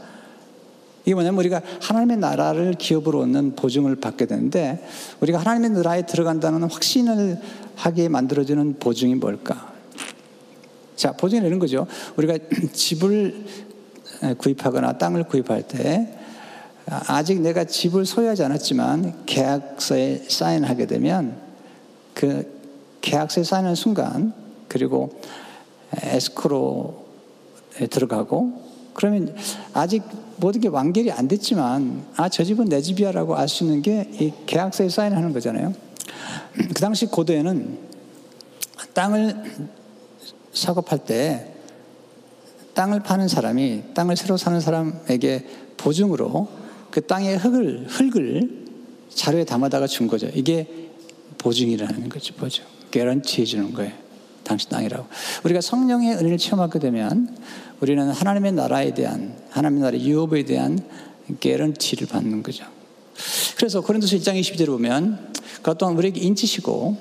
이게 1.05 1.13
뭐냐면 1.13 1.39
우리가 1.39 1.61
하나님의 1.81 2.17
나라를 2.17 2.73
기업으로 2.73 3.21
얻는 3.21 3.55
보증을 3.55 3.97
받게 3.97 4.25
되는데 4.25 4.85
우리가 5.19 5.39
하나님의 5.39 5.71
나라에 5.71 6.05
들어간다는 6.05 6.63
확신을 6.63 7.39
하게 7.75 8.07
만들어주는 8.07 8.79
보증이 8.79 9.15
뭘까? 9.15 9.73
자, 10.95 11.11
보증이 11.11 11.45
이런 11.45 11.59
거죠. 11.59 11.87
우리가 12.15 12.37
집을 12.71 13.45
구입하거나 14.37 14.97
땅을 14.97 15.25
구입할 15.25 15.63
때 15.63 16.17
아직 16.85 17.41
내가 17.41 17.65
집을 17.65 18.05
소유하지 18.05 18.43
않았지만 18.43 19.25
계약서에 19.25 20.23
사인하게 20.29 20.85
되면 20.87 21.37
그 22.13 22.61
계약서에 23.01 23.43
사인하는 23.43 23.75
순간 23.75 24.33
그리고 24.69 25.19
에스크로에 26.01 26.93
들어가고 27.89 28.61
그러면 28.93 29.35
아직 29.73 30.03
모든 30.37 30.61
게 30.61 30.67
완결이 30.67 31.11
안 31.11 31.27
됐지만 31.27 32.05
아 32.15 32.29
저 32.29 32.43
집은 32.43 32.65
내 32.65 32.81
집이야라고 32.81 33.35
알 33.35 33.47
수 33.47 33.63
있는 33.63 33.81
게 33.81 34.07
이 34.19 34.31
계약서에 34.45 34.89
사인하는 34.89 35.33
거잖아요. 35.33 35.73
그 36.53 36.73
당시 36.75 37.05
고대에는 37.05 37.77
땅을 38.93 39.43
사고 40.53 40.81
팔 40.81 40.99
때 40.99 41.49
땅을 42.73 43.01
파는 43.01 43.27
사람이 43.27 43.83
땅을 43.93 44.15
새로 44.15 44.37
사는 44.37 44.59
사람에게 44.59 45.45
보증으로 45.77 46.47
그 46.91 47.05
땅의 47.05 47.37
흙을 47.37 47.85
흙을 47.87 48.63
자료에 49.13 49.45
담아다가 49.45 49.85
준 49.87 50.07
거죠. 50.07 50.27
이게 50.33 50.89
보증이라는 51.37 52.09
거죠. 52.09 52.33
보증. 52.35 52.63
개런티 52.91 53.41
해 53.41 53.45
주는 53.45 53.73
거예요. 53.73 53.91
당신 54.43 54.69
땅이라고. 54.69 55.05
우리가 55.43 55.61
성령의 55.61 56.15
은혜를 56.17 56.37
체험하게 56.37 56.79
되면 56.79 57.35
우리는 57.83 58.09
하나님의 58.09 58.53
나라에 58.53 58.93
대한 58.93 59.35
하나님의 59.49 59.83
나라의 59.83 60.05
유업에 60.05 60.45
대한 60.45 60.79
개런티를 61.41 62.07
받는 62.07 62.41
거죠. 62.41 62.63
그래서 63.57 63.81
고린도서 63.81 64.15
1장 64.15 64.39
20절에 64.39 64.67
보면 64.67 65.33
그것 65.57 65.77
또한 65.77 65.97
우리에게 65.97 66.21
인치시고 66.21 66.95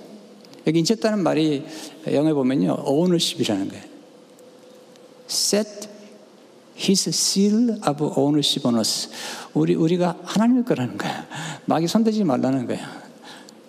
여기 0.66 0.80
인쳤다는 0.80 1.22
말이 1.22 1.64
영어에 2.10 2.32
보면요. 2.32 2.82
ownership이라는 2.84 3.68
거예요. 3.68 3.84
set 5.30 5.88
his 6.76 7.08
seal 7.10 7.78
of 7.88 8.04
ownership 8.18 8.66
on 8.66 8.76
us. 8.76 9.08
우리, 9.54 9.76
우리가 9.76 10.18
하나님의 10.24 10.64
거라는 10.64 10.98
거야. 10.98 11.28
마귀 11.66 11.86
손대지 11.86 12.24
말라는 12.24 12.66
거야. 12.66 13.02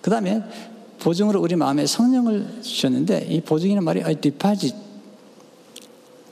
그 0.01 0.09
다음에 0.09 0.41
보증으로 0.97 1.39
우리 1.41 1.55
마음에 1.55 1.85
성령을 1.85 2.63
주셨는데 2.63 3.27
이 3.29 3.41
보증이라는 3.41 3.83
말이 3.83 4.01
deposit 4.19 4.82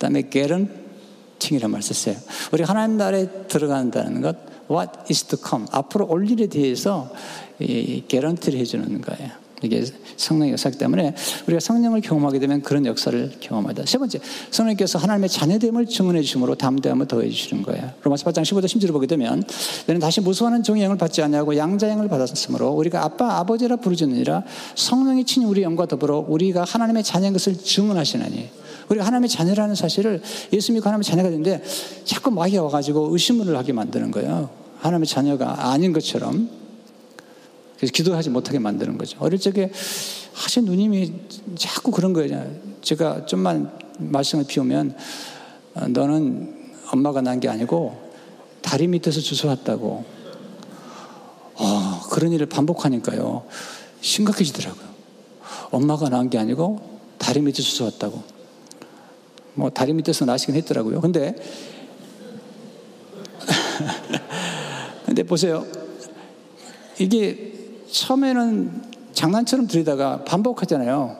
다음에 0.01 0.23
guarantee이라는 0.29 1.71
말 1.71 1.81
썼어요. 1.83 2.15
우리 2.51 2.63
하나님 2.63 2.97
나라에 2.97 3.27
들어간다는 3.47 4.21
것, 4.21 4.35
what 4.69 4.91
is 5.09 5.25
to 5.25 5.37
come, 5.37 5.67
앞으로 5.71 6.07
올 6.07 6.29
일에 6.29 6.47
대해서 6.47 7.11
이 7.59 8.03
guarantee를 8.07 8.59
해주는 8.59 9.01
거예요. 9.01 9.29
이게 9.63 9.85
성령의 10.17 10.53
역사이기 10.53 10.79
때문에 10.79 11.13
우리가 11.45 11.59
성령을 11.59 12.01
경험하게 12.01 12.39
되면 12.39 12.63
그런 12.63 12.87
역사를 12.87 13.31
경험하다. 13.39 13.85
세 13.85 13.99
번째, 13.99 14.19
성령께서 14.49 14.97
하나님의 14.97 15.29
자녀됨을 15.29 15.85
증언해 15.85 16.23
주심으로 16.23 16.55
담대함을 16.55 17.07
더해 17.07 17.29
주시는 17.29 17.61
거예요. 17.61 17.91
로마서 18.01 18.25
8장 18.25 18.41
15절 18.41 18.65
10절을 18.65 18.91
보게 18.91 19.05
되면 19.05 19.43
너는 19.85 20.01
다시 20.01 20.19
무수하는 20.19 20.63
종의 20.63 20.83
영을 20.83 20.97
받지 20.97 21.21
않냐고 21.21 21.55
양자 21.55 21.89
영을 21.89 22.07
받았으므로 22.07 22.69
우리가 22.69 23.03
아빠 23.03 23.37
아버지라 23.37 23.75
부르짖느니라 23.75 24.43
성령이 24.73 25.25
친히 25.25 25.45
우리 25.45 25.61
영과 25.61 25.85
더불어 25.85 26.25
우리가 26.27 26.63
하나님의 26.63 27.03
자녀인 27.03 27.33
것을 27.33 27.55
증언하시나니 27.55 28.61
우리가 28.89 29.05
하나님의 29.05 29.29
자녀라는 29.29 29.75
사실을 29.75 30.21
예수 30.53 30.71
믿고 30.73 30.87
하나님의 30.87 31.03
자녀가 31.03 31.29
되는데 31.29 31.63
자꾸 32.05 32.31
마귀가 32.31 32.63
와가지고 32.63 33.09
의심을 33.11 33.55
하게 33.57 33.73
만드는 33.73 34.11
거예요. 34.11 34.49
하나님의 34.79 35.07
자녀가 35.07 35.71
아닌 35.71 35.93
것처럼 35.93 36.49
그래서 37.77 37.91
기도하지 37.93 38.29
못하게 38.29 38.59
만드는 38.59 38.97
거죠. 38.97 39.17
어릴 39.19 39.39
적에 39.39 39.71
하신 40.33 40.65
누님이 40.65 41.13
자꾸 41.57 41.91
그런 41.91 42.13
거예요. 42.13 42.51
제가 42.81 43.25
좀만 43.25 43.71
말씀을 43.97 44.45
피우면 44.47 44.95
어, 45.75 45.87
너는 45.87 46.55
엄마가 46.91 47.21
난 47.21 47.39
게 47.39 47.47
아니고 47.47 48.11
다리 48.61 48.87
밑에서 48.87 49.19
주워왔다고. 49.21 50.05
어, 51.55 52.01
그런 52.09 52.31
일을 52.31 52.47
반복하니까요. 52.47 53.43
심각해지더라고요. 54.01 54.85
엄마가 55.71 56.09
낳은 56.09 56.29
게 56.29 56.37
아니고 56.37 56.99
다리 57.17 57.41
밑에서 57.41 57.69
주워왔다고. 57.69 58.40
뭐 59.53 59.69
다리 59.69 59.93
밑에서 59.93 60.25
나시긴 60.25 60.55
했더라고요. 60.55 61.01
근데 61.01 61.35
근데 65.05 65.23
보세요. 65.23 65.65
이게 66.99 67.53
처음에는 67.91 68.83
장난처럼 69.13 69.67
들이다가 69.67 70.23
반복하잖아요. 70.23 71.17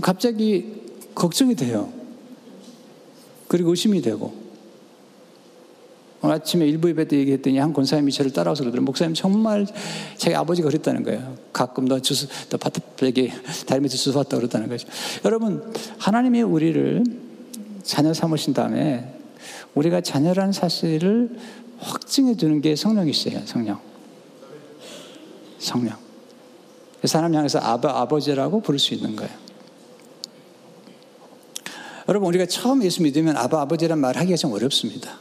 갑자기 0.00 0.82
걱정이 1.14 1.54
돼요. 1.54 1.92
그리고 3.48 3.70
의심이 3.70 4.02
되고. 4.02 4.46
아침에 6.22 6.66
일부 6.66 6.88
예배 6.88 7.06
때 7.06 7.16
얘기했더니 7.18 7.58
한 7.58 7.72
권사님이 7.72 8.10
저를 8.10 8.32
따라와서 8.32 8.64
그러더라고요. 8.64 8.86
목사님 8.86 9.14
정말 9.14 9.66
자기 10.16 10.34
아버지가 10.34 10.68
그랬다는 10.68 11.04
거예요. 11.04 11.36
가끔 11.52 11.86
너 11.86 12.00
주스, 12.00 12.26
너 12.48 12.56
밭에 12.56 12.80
다리 13.66 13.80
밑에 13.80 13.96
주스 13.96 14.16
왔다 14.16 14.36
그랬다는 14.36 14.68
거죠. 14.68 14.88
여러분, 15.24 15.72
하나님이 15.98 16.42
우리를 16.42 17.04
자녀 17.86 18.12
삼으신 18.12 18.52
다음에 18.52 19.14
우리가 19.76 20.00
자녀라는 20.00 20.52
사실을 20.52 21.38
확증해 21.78 22.36
주는 22.36 22.60
게 22.60 22.74
성령이시에요, 22.74 23.42
성령. 23.46 23.80
성령. 25.58 25.96
사람 27.04 27.32
향해서 27.34 27.60
아버, 27.60 27.88
아버지라고 27.88 28.60
부를 28.60 28.80
수 28.80 28.92
있는 28.92 29.14
거예요. 29.14 29.32
여러분, 32.08 32.28
우리가 32.28 32.46
처음 32.46 32.82
예수 32.82 33.02
믿으면 33.02 33.36
아바, 33.36 33.60
아버지란 33.62 34.00
말 34.00 34.16
하기가 34.16 34.36
좀 34.36 34.52
어렵습니다. 34.52 35.18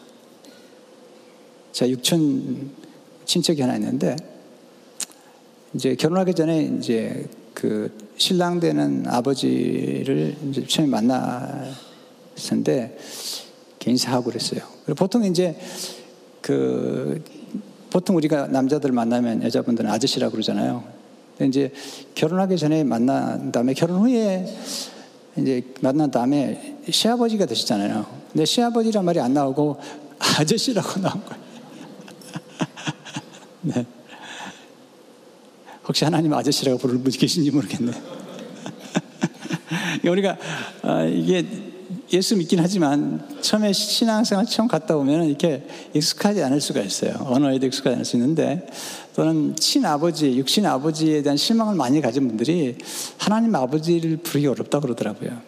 자, 1.72 1.88
육촌 1.88 2.72
친척이 3.26 3.62
하나 3.62 3.76
있는데, 3.76 4.16
이제 5.76 5.94
결혼하기 5.94 6.34
전에 6.34 6.64
이제 6.80 7.28
그 7.54 7.92
신랑 8.18 8.60
되는 8.60 9.06
아버지를 9.08 10.36
이제 10.50 10.66
처음에 10.66 10.90
만 10.90 11.08
났는데, 12.38 12.98
인사하고 13.86 14.26
그랬어요. 14.26 14.62
보통 14.96 15.24
이제 15.26 15.56
그 16.42 17.24
보통 17.90 18.16
우리가 18.18 18.48
남자들 18.48 18.92
만나면 18.92 19.44
여자분들은 19.44 19.90
아저씨라고 19.90 20.32
그러잖아요. 20.32 20.84
근데 21.38 21.48
이제 21.48 21.74
결혼하기 22.16 22.58
전에 22.58 22.84
만난 22.84 23.52
다음에 23.52 23.74
결혼 23.74 24.02
후에 24.02 24.46
이제 25.38 25.64
만난 25.82 26.10
다음에 26.12 26.78
시아버지가 26.90 27.46
되시잖아요. 27.46 28.06
근데 28.32 28.46
시아버지란 28.46 29.06
말이 29.06 29.20
안 29.20 29.34
나오고 29.34 29.80
아저씨라고 30.40 31.00
나온 31.00 31.24
거예요. 31.26 31.44
네. 33.62 33.86
혹시 35.88 36.04
하나님 36.04 36.34
아저씨라고 36.34 36.80
부를 36.80 36.98
분 37.00 37.12
계신지 37.12 37.52
모르겠네. 37.52 37.92
우리가 40.10 40.38
아, 40.82 41.04
이게 41.04 41.46
예수 42.16 42.38
믿긴 42.38 42.60
하지만 42.62 43.28
처음에 43.42 43.74
신앙생활 43.74 44.46
처음 44.46 44.70
갔다 44.70 44.96
오면 44.96 45.26
이렇게 45.26 45.68
익숙하지 45.94 46.42
않을 46.44 46.62
수가 46.62 46.80
있어요. 46.80 47.14
언어에도 47.26 47.66
익숙하지 47.66 47.96
않을 47.96 48.06
수 48.06 48.16
있는데 48.16 48.66
또는 49.14 49.54
친아버지, 49.58 50.38
육신 50.38 50.66
아버지에 50.66 51.22
대한 51.24 51.36
실망을 51.36 51.76
많이 51.76 52.00
가진 52.00 52.30
분들이 52.30 52.78
하나님 53.18 53.54
아버지를 53.54 54.18
부르기 54.18 54.48
어렵다 54.48 54.80
그러더라고요. 54.80 55.42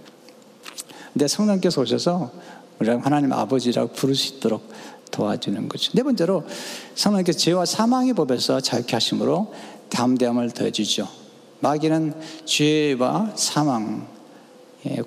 근데 1.14 1.28
성령께서 1.28 1.82
오셔서 1.82 2.32
우리가 2.80 3.00
하나님 3.02 3.32
아버지라고 3.32 3.94
부를 3.94 4.14
수 4.14 4.36
있도록 4.36 4.70
도와주는 5.12 5.70
거죠. 5.70 5.94
네 5.94 6.04
번째로 6.04 6.44
성령께서 6.96 7.40
죄와 7.40 7.66
사망의 7.66 8.14
법에서 8.14 8.60
자유케 8.60 8.94
하심으로 8.94 9.54
담대함을 9.90 10.52
더해주죠. 10.52 11.08
마귀는 11.62 12.14
죄와 12.44 13.32
사망, 13.36 14.06
예, 14.12 14.17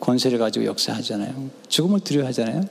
권세를 0.01 0.39
가지고 0.39 0.67
역사하잖아요. 0.67 1.51
죽음을 1.69 2.01
두려워하잖아요. 2.01 2.63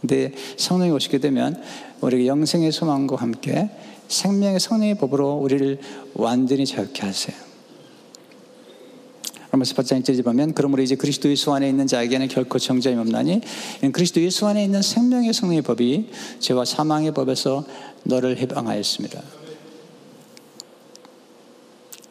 근데 0.00 0.32
성령이 0.56 0.90
오시게 0.92 1.18
되면 1.18 1.60
우리가 2.00 2.26
영생의 2.26 2.72
소망과 2.72 3.16
함께 3.16 3.70
생명의 4.08 4.60
성령의 4.60 4.98
법으로 4.98 5.34
우리를 5.34 5.78
완전히 6.14 6.66
자유케 6.66 7.04
하세요. 7.04 7.36
로마서 9.52 9.74
8장 9.74 10.02
1절에 10.02 10.24
보면 10.24 10.54
그러므로 10.54 10.82
이제 10.82 10.96
그리스도 10.96 11.30
예수 11.30 11.52
안에 11.52 11.68
있는 11.68 11.86
자에게는 11.86 12.28
결코 12.28 12.58
정죄함이 12.58 13.00
없나니 13.00 13.40
그리스도 13.92 14.20
예수 14.20 14.46
안에 14.46 14.62
있는 14.62 14.82
생명의 14.82 15.32
성령의 15.32 15.62
법이 15.62 16.10
죄와 16.40 16.64
사망의 16.64 17.14
법에서 17.14 17.64
너를 18.04 18.38
해방하였습니다. 18.38 19.22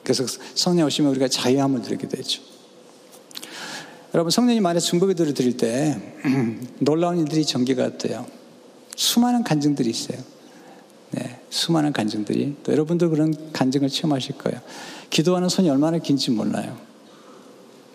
그래서 0.03 0.25
성령 0.55 0.87
오시면 0.87 1.11
우리가 1.11 1.27
자유함을 1.27 1.81
누리게 1.81 2.07
되죠. 2.07 2.41
여러분 4.13 4.31
성령님 4.31 4.65
안에 4.65 4.79
중보기도를 4.79 5.33
드릴 5.33 5.57
때 5.57 5.99
놀라운 6.79 7.19
일들이 7.19 7.45
전개가 7.45 7.97
돼요. 7.97 8.25
수많은 8.95 9.43
간증들이 9.43 9.89
있어요. 9.89 10.17
네, 11.11 11.39
수많은 11.49 11.91
간증들이 11.91 12.55
또 12.63 12.71
여러분도 12.71 13.09
그런 13.09 13.51
간증을 13.51 13.89
체험하실 13.89 14.37
거예요. 14.37 14.59
기도하는 15.09 15.49
손이 15.49 15.69
얼마나 15.69 15.97
긴지 15.97 16.31
몰라요. 16.31 16.77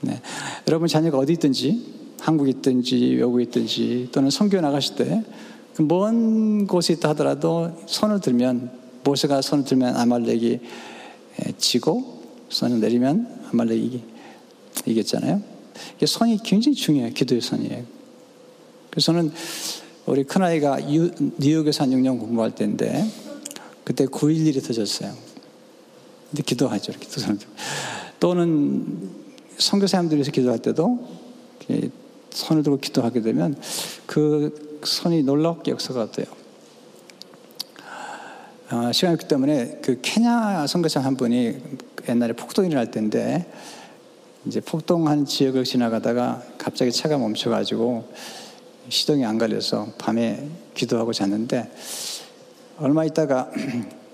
네, 0.03 0.21
여러분 0.69 0.89
자녀가 0.89 1.19
어디 1.19 1.33
있든지 1.35 2.01
한국에 2.21 2.51
있든지 2.51 3.15
외국에 3.17 3.45
있든지 3.45 4.09
또는 4.13 4.31
성교 4.31 4.61
나가실 4.61 4.97
때먼 4.97 6.67
그 6.67 6.67
곳에 6.67 6.93
있다 6.95 7.11
하더라도 7.11 7.79
손을 7.87 8.21
들면 8.21 8.71
모세가 9.05 9.41
손을 9.41 9.65
들면 9.65 9.97
아말렉이 9.97 10.61
지고 11.57 12.23
손을 12.51 12.81
내리면 12.81 13.47
아말렉이 13.51 14.03
이겼잖아요. 14.85 15.60
이게 15.97 16.07
선이 16.07 16.41
굉장히 16.43 16.74
중요해요. 16.74 17.12
기도의 17.12 17.41
선이에요. 17.41 17.85
그래서 18.91 19.12
저는 19.12 19.33
우리 20.07 20.24
큰아이가 20.24 20.78
뉴욕에서 21.39 21.85
한 21.85 21.91
6년 21.91 22.18
공부할 22.18 22.55
때인데 22.55 23.07
그때 23.85 24.07
9.11이 24.07 24.66
터졌어요. 24.66 25.12
근데 26.31 26.43
기도하죠. 26.43 26.93
기도 26.93 27.20
사람들. 27.20 27.47
또는 28.18 29.11
선교사님들에서 29.59 30.31
기도할 30.31 30.59
때도 30.61 31.07
손을 32.31 32.62
들고 32.62 32.78
기도하게 32.78 33.22
되면 33.22 33.57
그 34.07 34.78
손이 34.83 35.22
놀랍게 35.24 35.72
역사가 35.72 36.11
돼요. 36.12 36.26
어, 38.72 38.93
시간이 38.93 39.14
없기 39.14 39.26
때문에 39.26 39.81
그 39.83 39.99
케냐 40.01 40.66
선교사 40.68 41.01
한 41.01 41.16
분이 41.16 41.57
옛날에 42.09 42.33
폭동이 42.35 42.68
일어날 42.68 42.91
때인데 42.91 43.51
이제 44.47 44.59
폭동한 44.61 45.26
지역을 45.26 45.64
지나가다가 45.64 46.43
갑자기 46.57 46.91
차가 46.91 47.18
멈춰가지고 47.18 48.09
시동이 48.88 49.24
안 49.24 49.36
걸려서 49.36 49.88
밤에 49.99 50.49
기도하고 50.72 51.12
잤는데 51.12 51.70
얼마 52.78 53.05
있다가 53.05 53.51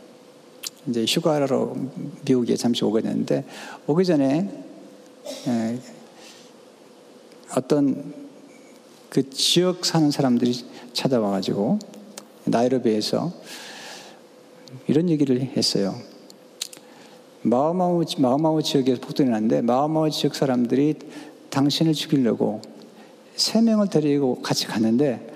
이제 0.89 1.05
휴가로 1.07 1.77
미국에 2.25 2.57
잠시 2.57 2.85
오게 2.85 3.03
됐는데 3.03 3.45
오기 3.87 4.05
전에 4.05 4.65
어떤 7.57 8.13
그 9.09 9.31
지역 9.31 9.87
사는 9.87 10.11
사람들이 10.11 10.65
찾아와가지고 10.93 11.79
나이로비에서 12.45 13.33
이런 14.89 15.09
얘기를 15.09 15.41
했어요. 15.57 15.95
마우마우, 17.47 18.05
마우마우 18.19 18.61
지역에서 18.61 19.01
폭동이 19.01 19.31
났는데 19.31 19.63
마우마우 19.63 20.11
지역 20.11 20.35
사람들이 20.35 20.95
당신을 21.49 21.95
죽이려고 21.95 22.61
세 23.37 23.63
명을 23.63 23.89
데리고 23.89 24.43
같이 24.43 24.67
갔는데 24.67 25.33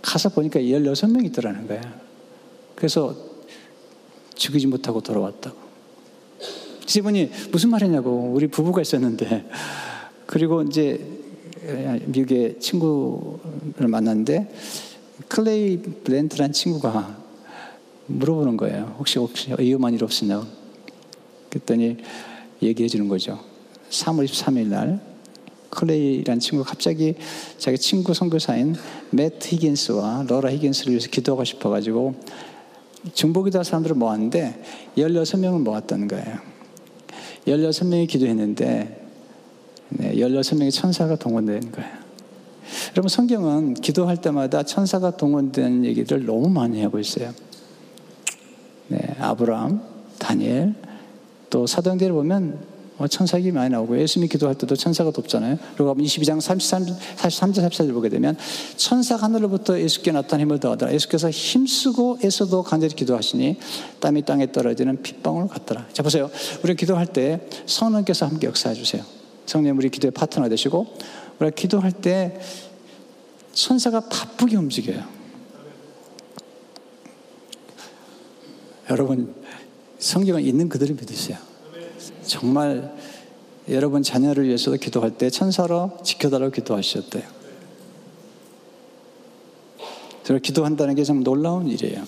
가서 0.00 0.30
보니까 0.30 0.58
16명이 0.60 1.26
있더라는 1.26 1.66
거야. 1.66 1.82
그래서 2.74 3.14
죽이지 4.34 4.68
못하고 4.68 5.02
돌아왔다고. 5.02 5.66
이분이 6.96 7.30
무슨 7.52 7.70
말이냐고 7.70 8.30
우리 8.32 8.46
부부가 8.46 8.80
있었는데 8.80 9.50
그리고 10.24 10.62
이제 10.62 11.04
미국의 12.06 12.58
친구를 12.58 13.88
만났는데 13.88 14.50
클레이 15.28 15.78
블렌트란 16.04 16.52
친구가 16.52 17.18
물어보는 18.06 18.56
거예요. 18.56 18.96
혹시 18.98 19.18
혹시 19.18 19.52
위험한 19.58 19.92
일 19.92 20.04
없으냐고. 20.04 20.65
그랬더니 21.50 21.96
얘기해 22.62 22.88
주는 22.88 23.08
거죠. 23.08 23.38
3월 23.90 24.24
23일 24.24 24.66
날 24.66 25.00
클레이라는 25.70 26.40
친구가 26.40 26.70
갑자기 26.70 27.14
자기 27.58 27.76
친구 27.78 28.14
선교사인 28.14 28.76
매트 29.10 29.48
히긴스와 29.54 30.24
러라 30.28 30.50
히긴스를 30.52 30.92
위해서 30.92 31.08
기도하고 31.08 31.44
싶어가지고 31.44 32.14
중보기도 33.12 33.62
사람들을 33.62 33.96
모았는데 33.96 34.62
16명을 34.96 35.60
모았다는 35.60 36.08
거예요. 36.08 36.38
16명이 37.46 38.08
기도했는데 38.08 39.06
네, 39.90 40.14
16명의 40.14 40.72
천사가 40.72 41.16
동원된 41.16 41.72
거예요. 41.72 42.06
여러분 42.92 43.08
성경은 43.08 43.74
기도할 43.74 44.20
때마다 44.20 44.64
천사가 44.64 45.16
동원된 45.16 45.84
얘기를 45.84 46.26
너무 46.26 46.48
많이 46.48 46.82
하고 46.82 46.98
있어요. 46.98 47.32
네, 48.88 48.98
아브라함, 49.20 49.80
다니엘, 50.18 50.74
또 51.50 51.66
사도행전을 51.66 52.12
보면 52.12 52.76
어, 52.98 53.06
천사기 53.06 53.52
많이 53.52 53.68
나오고 53.70 54.00
예수님이 54.00 54.28
기도할 54.28 54.54
때도 54.54 54.74
천사가 54.74 55.10
돕잖아요. 55.10 55.58
그리고 55.76 55.94
22장 55.94 56.40
33, 56.40 56.86
43절 56.86 57.68
34절 57.68 57.92
보게 57.92 58.08
되면 58.08 58.36
천사가 58.76 59.24
하늘로부터 59.24 59.78
예수께 59.78 60.12
나타난 60.12 60.46
힘을 60.46 60.60
더하더라. 60.60 60.94
예수께서 60.94 61.28
힘쓰고 61.28 62.20
애써도 62.24 62.62
간절히 62.62 62.94
기도하시니 62.94 63.58
땀이 64.00 64.22
땅에 64.22 64.50
떨어지는 64.50 65.02
핏방울 65.02 65.48
같더라. 65.48 65.86
자 65.92 66.02
보세요. 66.02 66.30
우리 66.64 66.74
기도할 66.74 67.06
때 67.06 67.46
성령께서 67.66 68.26
함께 68.26 68.46
역사해 68.46 68.74
주세요. 68.74 69.02
성령 69.44 69.76
우리 69.76 69.90
기도의 69.90 70.12
파트너 70.12 70.48
되시고 70.48 70.86
우리가 71.38 71.54
기도할 71.54 71.92
때 71.92 72.40
천사가 73.52 74.00
바쁘게 74.08 74.56
움직여요. 74.56 75.04
여러분 78.88 79.34
성경은 79.98 80.42
있는 80.42 80.68
그대로 80.68 80.94
믿으세요. 80.94 81.38
정말 82.22 82.94
여러분 83.68 84.02
자녀를 84.02 84.46
위해서도 84.46 84.76
기도할 84.76 85.18
때 85.18 85.30
천사로 85.30 85.98
지켜달라고 86.04 86.52
기도하셨대요. 86.52 87.22
저 90.24 90.38
기도한다는 90.38 90.94
게 90.94 91.04
참 91.04 91.22
놀라운 91.22 91.68
일이에요. 91.68 92.02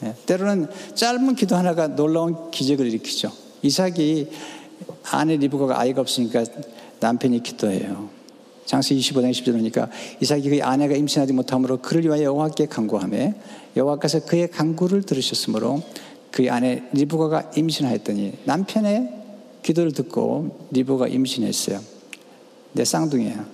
네, 0.00 0.14
때로는 0.26 0.68
짧은 0.94 1.34
기도 1.36 1.56
하나가 1.56 1.86
놀라운 1.86 2.50
기적을 2.50 2.86
일으키죠. 2.86 3.32
이삭이 3.62 4.28
아내 5.10 5.36
리브가가 5.36 5.80
아이가 5.80 6.02
없으니까 6.02 6.44
남편이 7.00 7.42
기도해요. 7.42 8.10
장세 8.66 8.94
25장 8.94 9.30
10절 9.30 9.52
보니까 9.52 9.88
이삭이 10.20 10.50
그의 10.50 10.62
아내가 10.62 10.94
임신하지 10.96 11.32
못함으로 11.32 11.78
그를 11.78 12.04
위하여 12.04 12.24
여호와께 12.24 12.66
간구하며 12.66 13.32
여호와께서 13.76 14.24
그의 14.24 14.50
간구를 14.50 15.02
들으셨으므로 15.02 15.82
그의 16.30 16.50
아내 16.50 16.84
리브가가 16.92 17.52
임신하였더니 17.56 18.38
남편의 18.44 19.12
기도를 19.62 19.92
듣고 19.92 20.68
리브가 20.70 21.08
임신했어요. 21.08 21.80
내 22.72 22.84
쌍둥이야. 22.84 23.46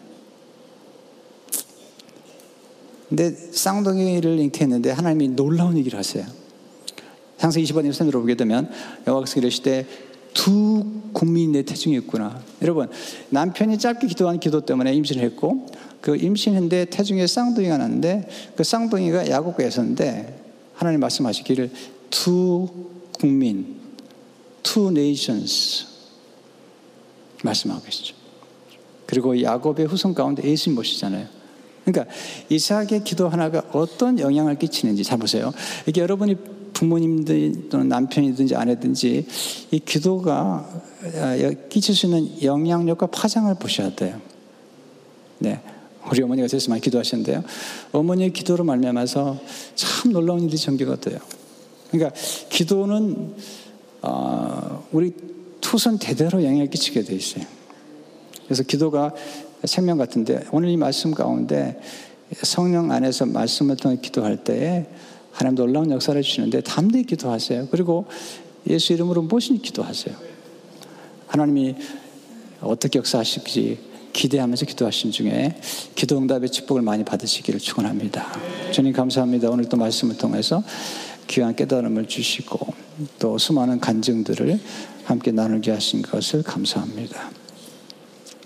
근데 3.08 3.30
쌍둥이를 3.30 4.38
잉태했는데 4.38 4.90
하나님이 4.90 5.28
놀라운 5.28 5.76
얘기를 5.76 5.98
하세요. 5.98 6.24
상세 7.36 7.60
25장 7.60 7.90
3절로 7.90 8.12
보게 8.12 8.34
되면 8.36 8.70
여호와께서 9.06 9.40
이르시되 9.40 9.86
두 10.32 10.84
국민이 11.12 11.48
내 11.48 11.62
태중에 11.62 11.96
있구나. 11.96 12.42
여러분 12.62 12.88
남편이 13.30 13.78
짧게 13.78 14.06
기도한 14.06 14.40
기도 14.40 14.62
때문에 14.62 14.94
임신을 14.94 15.22
했고 15.24 15.66
그 16.02 16.16
임신했는데 16.16 16.86
태중에 16.86 17.26
쌍둥이가 17.26 17.78
났는데 17.78 18.28
그 18.54 18.64
쌍둥이가 18.64 19.30
야곱에서인데 19.30 20.42
하나님 20.74 21.00
말씀하시기를 21.00 21.70
두 22.10 22.68
국민, 23.18 23.76
two 24.62 24.90
nations 24.90 25.86
말씀하고 27.42 27.82
계시죠. 27.82 28.14
그리고 29.06 29.40
야곱의 29.40 29.86
후손 29.86 30.12
가운데 30.12 30.42
예수님 30.42 30.74
모시잖아요. 30.74 31.26
그러니까 31.84 32.12
이삭의 32.48 33.04
기도 33.04 33.28
하나가 33.28 33.62
어떤 33.72 34.18
영향을 34.18 34.58
끼치는지 34.58 35.04
잘 35.04 35.18
보세요. 35.18 35.52
이게 35.86 36.00
여러분이 36.00 36.36
부모님들 36.72 37.68
또는 37.68 37.88
남편이든지 37.88 38.56
아내든지 38.56 39.26
이 39.70 39.78
기도가 39.78 40.68
끼칠 41.68 41.94
수 41.94 42.06
있는 42.06 42.42
영향력과 42.42 43.06
파장을 43.06 43.54
보셔야 43.56 43.94
돼요. 43.94 44.20
네. 45.38 45.60
우리 46.10 46.22
어머니가 46.22 46.48
그래서 46.48 46.70
많이 46.70 46.82
기도하셨는데요. 46.82 47.42
어머니의 47.92 48.32
기도로 48.32 48.64
말미암아서 48.64 49.38
참 49.74 50.12
놀라운 50.12 50.42
일이 50.42 50.56
전개가 50.56 50.96
돼요. 50.96 51.18
그러니까 51.90 52.14
기도는 52.48 53.34
어, 54.02 54.86
우리 54.92 55.12
투선 55.60 55.98
대대로 55.98 56.42
영향을 56.42 56.68
끼치게 56.68 57.02
돼 57.02 57.14
있어요. 57.14 57.44
그래서 58.44 58.62
기도가 58.64 59.14
생명 59.64 59.96
같은데 59.96 60.44
오늘 60.50 60.70
이 60.70 60.76
말씀 60.76 61.12
가운데 61.12 61.80
성령 62.42 62.90
안에서 62.90 63.26
말씀을 63.26 63.76
통해 63.76 63.98
기도할 64.02 64.42
때에 64.42 64.86
하나님 65.30 65.56
놀라운 65.56 65.90
역사를 65.90 66.20
주시는데 66.20 66.62
담대히 66.62 67.04
기도하세요. 67.04 67.68
그리고 67.70 68.06
예수 68.68 68.92
이름으로 68.92 69.22
무엇이 69.22 69.56
기도하세요. 69.58 70.14
하나님이 71.26 71.76
어떻게 72.60 72.98
역사하실지 72.98 73.91
기대하면서 74.12 74.66
기도하신 74.66 75.10
중에 75.10 75.56
기도 75.94 76.18
응답의 76.18 76.50
축복을 76.50 76.82
많이 76.82 77.04
받으시기를 77.04 77.60
축원합니다. 77.60 78.26
주님 78.72 78.92
감사합니다. 78.92 79.50
오늘 79.50 79.64
또 79.66 79.76
말씀을 79.76 80.16
통해서 80.16 80.62
귀한 81.28 81.56
깨달음을 81.56 82.06
주시고 82.08 82.58
또 83.18 83.38
수많은 83.38 83.80
간증들을 83.80 84.60
함께 85.04 85.32
나누게 85.32 85.70
하신 85.70 86.02
것을 86.02 86.42
감사합니다. 86.42 87.30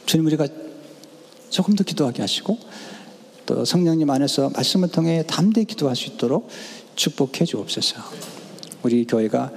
주님 0.06 0.26
우리가 0.26 0.46
조금 1.50 1.74
더 1.74 1.84
기도하게 1.84 2.22
하시고 2.22 2.58
또 3.46 3.64
성령님 3.64 4.10
안에서 4.10 4.50
말씀을 4.50 4.88
통해 4.88 5.24
담대히 5.26 5.64
기도할 5.64 5.96
수 5.96 6.10
있도록 6.10 6.48
축복해 6.96 7.44
주옵소서. 7.44 7.96
우리 8.82 9.04
교회가 9.04 9.52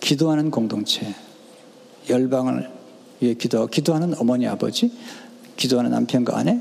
기도하는 0.00 0.50
공동체, 0.50 1.14
열방을 2.08 2.70
위해 3.20 3.34
기도, 3.34 3.66
기도하는 3.66 4.14
어머니 4.18 4.46
아버지, 4.46 4.92
기도하는 5.56 5.90
남편과 5.90 6.36
아내, 6.36 6.60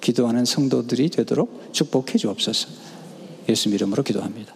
기도하는 0.00 0.44
성도들이 0.44 1.10
되도록 1.10 1.70
축복해 1.72 2.18
주옵소서. 2.18 2.68
예수 3.48 3.68
이름으로 3.68 4.02
기도합니다. 4.02 4.54